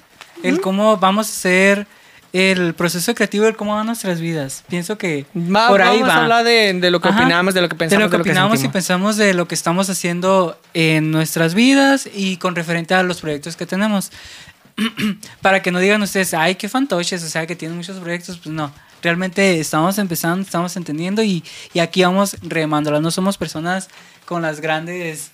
[0.45, 1.87] El cómo vamos a hacer
[2.33, 4.63] el proceso creativo, el cómo van nuestras vidas.
[4.69, 6.15] Pienso que Va- por ahí vamos va.
[6.15, 7.19] a hablar de, de lo que Ajá.
[7.23, 9.91] opinamos, de lo que pensamos, de lo que opinamos y pensamos de lo que estamos
[9.91, 14.13] haciendo en nuestras vidas y con referente a los proyectos que tenemos.
[15.43, 18.55] Para que no digan ustedes, ay, qué fantoches, o sea, que tienen muchos proyectos, pues
[18.55, 18.73] no.
[19.03, 23.01] Realmente estamos empezando, estamos entendiendo y, y aquí vamos remándolas.
[23.01, 23.89] No somos personas
[24.25, 25.31] con las grandes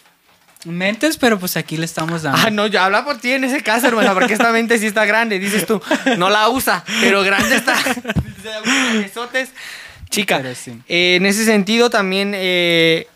[0.67, 2.41] mentes, pero pues aquí le estamos dando.
[2.47, 5.05] Ah, no, ya habla por ti en ese caso, hermana, porque esta mente sí está
[5.07, 5.81] grande, dices tú.
[6.19, 7.75] No la usa, pero grande está.
[10.11, 10.79] Chica, sí.
[10.87, 13.09] eh, en ese sentido también eh,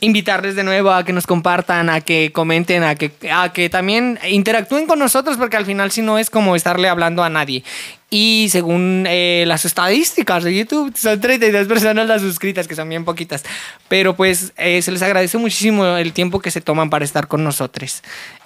[0.00, 4.18] invitarles de nuevo a que nos compartan, a que comenten, a que, a que también
[4.28, 7.64] interactúen con nosotros, porque al final si no es como estarle hablando a nadie.
[8.10, 13.04] Y según eh, las estadísticas de YouTube, son 32 personas las suscritas, que son bien
[13.04, 13.44] poquitas.
[13.88, 17.44] Pero pues eh, se les agradece muchísimo el tiempo que se toman para estar con
[17.44, 18.02] nosotros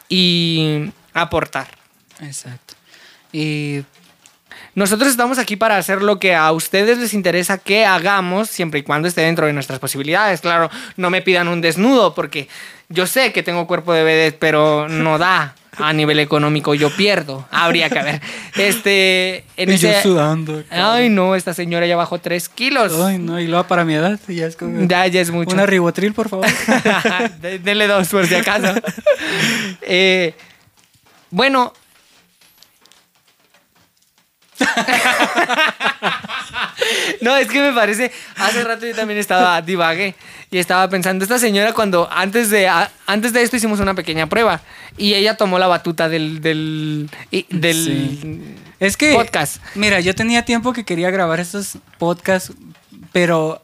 [0.09, 1.69] y aportar.
[2.21, 2.75] Exacto.
[3.33, 3.83] Y
[4.75, 8.83] Nosotros estamos aquí para hacer lo que a ustedes les interesa que hagamos, siempre y
[8.83, 10.41] cuando esté dentro de nuestras posibilidades.
[10.41, 12.49] Claro, no me pidan un desnudo, porque
[12.89, 15.55] yo sé que tengo cuerpo de vedette, pero no da.
[15.79, 17.47] A nivel económico yo pierdo.
[17.51, 18.21] Habría que ver.
[18.57, 19.45] Este.
[19.57, 20.63] En y yo sudando.
[20.71, 22.93] Ay, no, esta señora ya bajó 3 kilos.
[23.03, 24.87] Ay, no, y luego para mi edad, ya es como...
[24.87, 25.51] Ya, ya es mucho.
[25.55, 26.47] Una ribotril, por favor.
[27.41, 28.75] De- Denle dos por si acaso.
[29.83, 30.35] Eh,
[31.31, 31.73] bueno.
[37.21, 38.11] no, es que me parece.
[38.37, 40.15] Hace rato yo también estaba divagué
[40.51, 44.27] y estaba pensando, esta señora cuando antes de, a- antes de esto hicimos una pequeña
[44.29, 44.61] prueba
[44.97, 48.55] y ella tomó la batuta del, del, y- del Sí.
[48.81, 49.63] Es que, podcast.
[49.77, 52.53] mira, yo tenía tiempo que quería grabar estos podcasts,
[53.13, 53.63] pero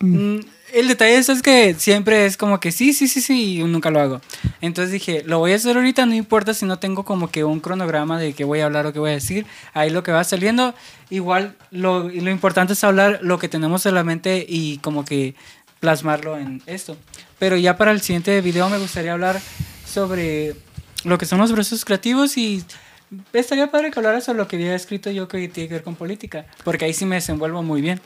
[0.00, 0.38] mm,
[0.74, 4.00] el detalle es que siempre es como que sí, sí, sí, sí, y nunca lo
[4.00, 4.20] hago.
[4.60, 7.60] Entonces dije, lo voy a hacer ahorita, no importa si no tengo como que un
[7.60, 9.46] cronograma de qué voy a hablar o qué voy a decir.
[9.72, 10.74] Ahí lo que va saliendo,
[11.10, 15.34] igual lo, lo importante es hablar lo que tenemos en la mente y como que
[15.78, 16.96] plasmarlo en esto.
[17.38, 19.40] Pero ya para el siguiente video me gustaría hablar
[19.86, 20.56] sobre
[21.04, 22.64] lo que son los procesos creativos y
[23.32, 25.94] estaría padre que hablara sobre lo que había escrito yo que tiene que ver con
[25.94, 28.00] política, porque ahí sí me desenvuelvo muy bien.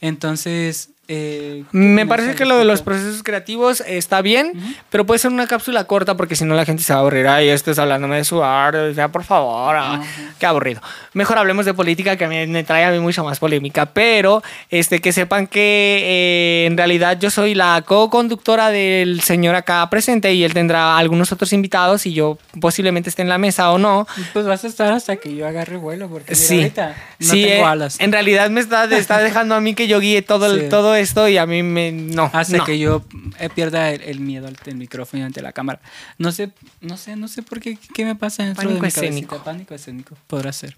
[0.00, 4.52] Entonces, eh, Me parece que lo de los procesos creativos está bien,
[4.90, 7.26] pero puede ser una cápsula corta porque si no la gente se va a aburrir.
[7.28, 10.00] Ay, esto es hablándome de su arte, ya por favor, ah,
[10.38, 10.80] qué aburrido.
[11.12, 14.42] Mejor hablemos de política que a mí me trae a mí mucha más polémica, pero
[14.70, 20.32] este, que sepan que eh, en realidad yo soy la co-conductora del señor acá presente
[20.34, 24.06] y él tendrá algunos otros invitados y yo posiblemente esté en la mesa o no.
[24.32, 27.42] Pues vas a estar hasta que yo agarre vuelo porque mira, Sí, ahorita no sí,
[27.44, 28.00] tengo eh, alas.
[28.00, 30.68] en realidad me está, está dejando a mí que yo guíe todo, el- Sí.
[30.68, 31.92] todo esto y a mí me...
[31.92, 32.64] No, Hace no.
[32.64, 33.04] que yo
[33.38, 35.80] eh, pierda el, el miedo al el micrófono y ante la cámara.
[36.18, 38.88] No sé, no sé, no sé por qué, qué me pasa dentro Pánico de mi
[38.88, 39.28] escénico.
[39.28, 39.44] cabecita.
[39.44, 40.16] Pánico escénico.
[40.26, 40.76] Podrá ser.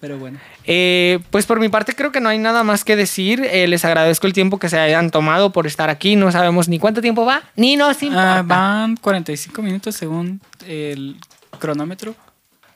[0.00, 0.40] Pero bueno.
[0.64, 3.40] Eh, pues por mi parte creo que no hay nada más que decir.
[3.48, 6.16] Eh, les agradezco el tiempo que se hayan tomado por estar aquí.
[6.16, 8.38] No sabemos ni cuánto tiempo va, ni nos importa.
[8.38, 11.16] Ah, van 45 minutos según el
[11.60, 12.16] cronómetro.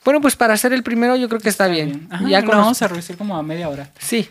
[0.04, 2.06] Bueno, pues para ser el primero yo creo que está, bien.
[2.12, 3.90] Ajá, ya lo con vamos a reducir como a media hora.
[3.98, 4.28] Sí.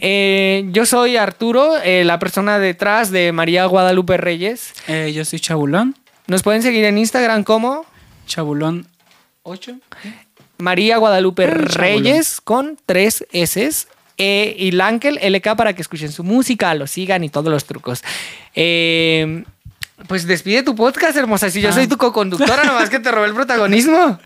[0.00, 4.72] Eh, yo soy Arturo, eh, la persona detrás de María Guadalupe Reyes.
[4.88, 5.94] Eh, yo soy Chabulón.
[6.26, 7.86] Nos pueden seguir en Instagram como
[8.26, 8.86] Chabulón
[9.42, 9.76] 8.
[10.58, 11.68] María Guadalupe Chabulón.
[11.68, 13.70] Reyes con tres S.
[14.18, 18.02] eh, y Lankel LK para que escuchen su música, lo sigan y todos los trucos.
[18.54, 19.44] Eh,
[20.08, 21.50] pues despide tu podcast, hermosa.
[21.50, 21.72] Si yo Ah.
[21.72, 24.18] soy tu co-conductora, nomás que te robé el protagonismo.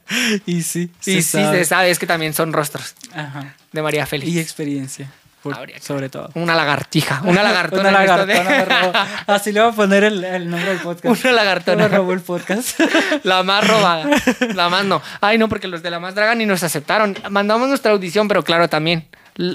[0.46, 3.54] Y sí, Y sí, se sabe, es que también son rostros Ajá.
[3.72, 4.30] de María Félix.
[4.32, 5.10] Y experiencia.
[5.42, 6.30] Por- sobre todo.
[6.34, 7.88] Una lagartija, una lagartona.
[7.88, 8.92] Una de- lagartona me robó.
[9.26, 11.24] Así le voy a poner el, el nombre del podcast.
[11.24, 11.88] Una lagartona.
[11.88, 12.78] Me robó el podcast.
[13.24, 14.06] La más robada.
[14.54, 15.00] La más no.
[15.20, 17.16] Ay, no, porque los de la más draga ni nos aceptaron.
[17.30, 19.06] Mandamos nuestra audición, pero claro, también.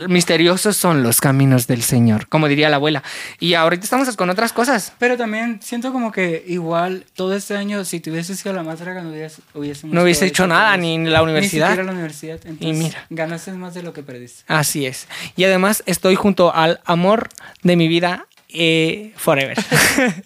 [0.08, 3.04] Misteriosos son los caminos del Señor, como diría la abuela.
[3.40, 4.94] Y ahorita estamos con otras cosas.
[4.98, 8.80] Pero también siento como que igual todo este año, si te hubiese sido la más
[8.80, 9.12] draga, no
[9.54, 11.68] hubiésemos No hubiese hecho nada, ni en la universidad.
[11.68, 12.40] Ni siquiera la universidad.
[12.46, 13.06] Entonces, mira.
[13.10, 14.44] Ganaste más de lo que perdiste.
[14.48, 15.08] Así es.
[15.36, 17.30] Y además estoy junto al amor
[17.64, 18.28] de mi vida
[18.58, 19.58] eh, forever.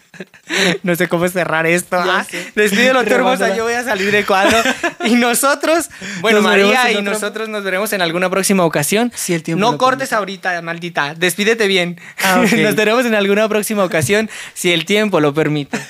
[0.83, 1.97] no sé cómo cerrar esto.
[1.99, 2.25] Ah.
[2.55, 3.55] Despídelo tú, hermosa.
[3.55, 4.57] Yo voy a salir de cuadro.
[5.05, 5.89] Y nosotros,
[6.21, 9.11] bueno, Nos María y nosotros nos veremos en alguna próxima ocasión.
[9.15, 10.15] Si el tiempo no cortes permite.
[10.15, 11.15] ahorita, maldita.
[11.15, 11.99] Despídete bien.
[12.23, 15.77] Ah, nos veremos en alguna próxima ocasión, si el tiempo lo permite.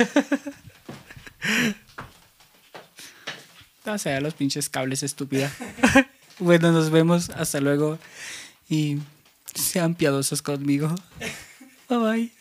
[3.85, 5.51] O sea, los pinches cables, estúpida.
[6.37, 7.31] bueno, nos vemos.
[7.31, 7.97] Hasta luego.
[8.69, 8.99] Y
[9.55, 10.93] sean piadosos conmigo.
[11.89, 12.31] Bye bye.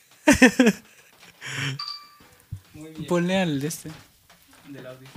[3.09, 3.91] Ponle al de este.
[4.69, 5.09] Del audio.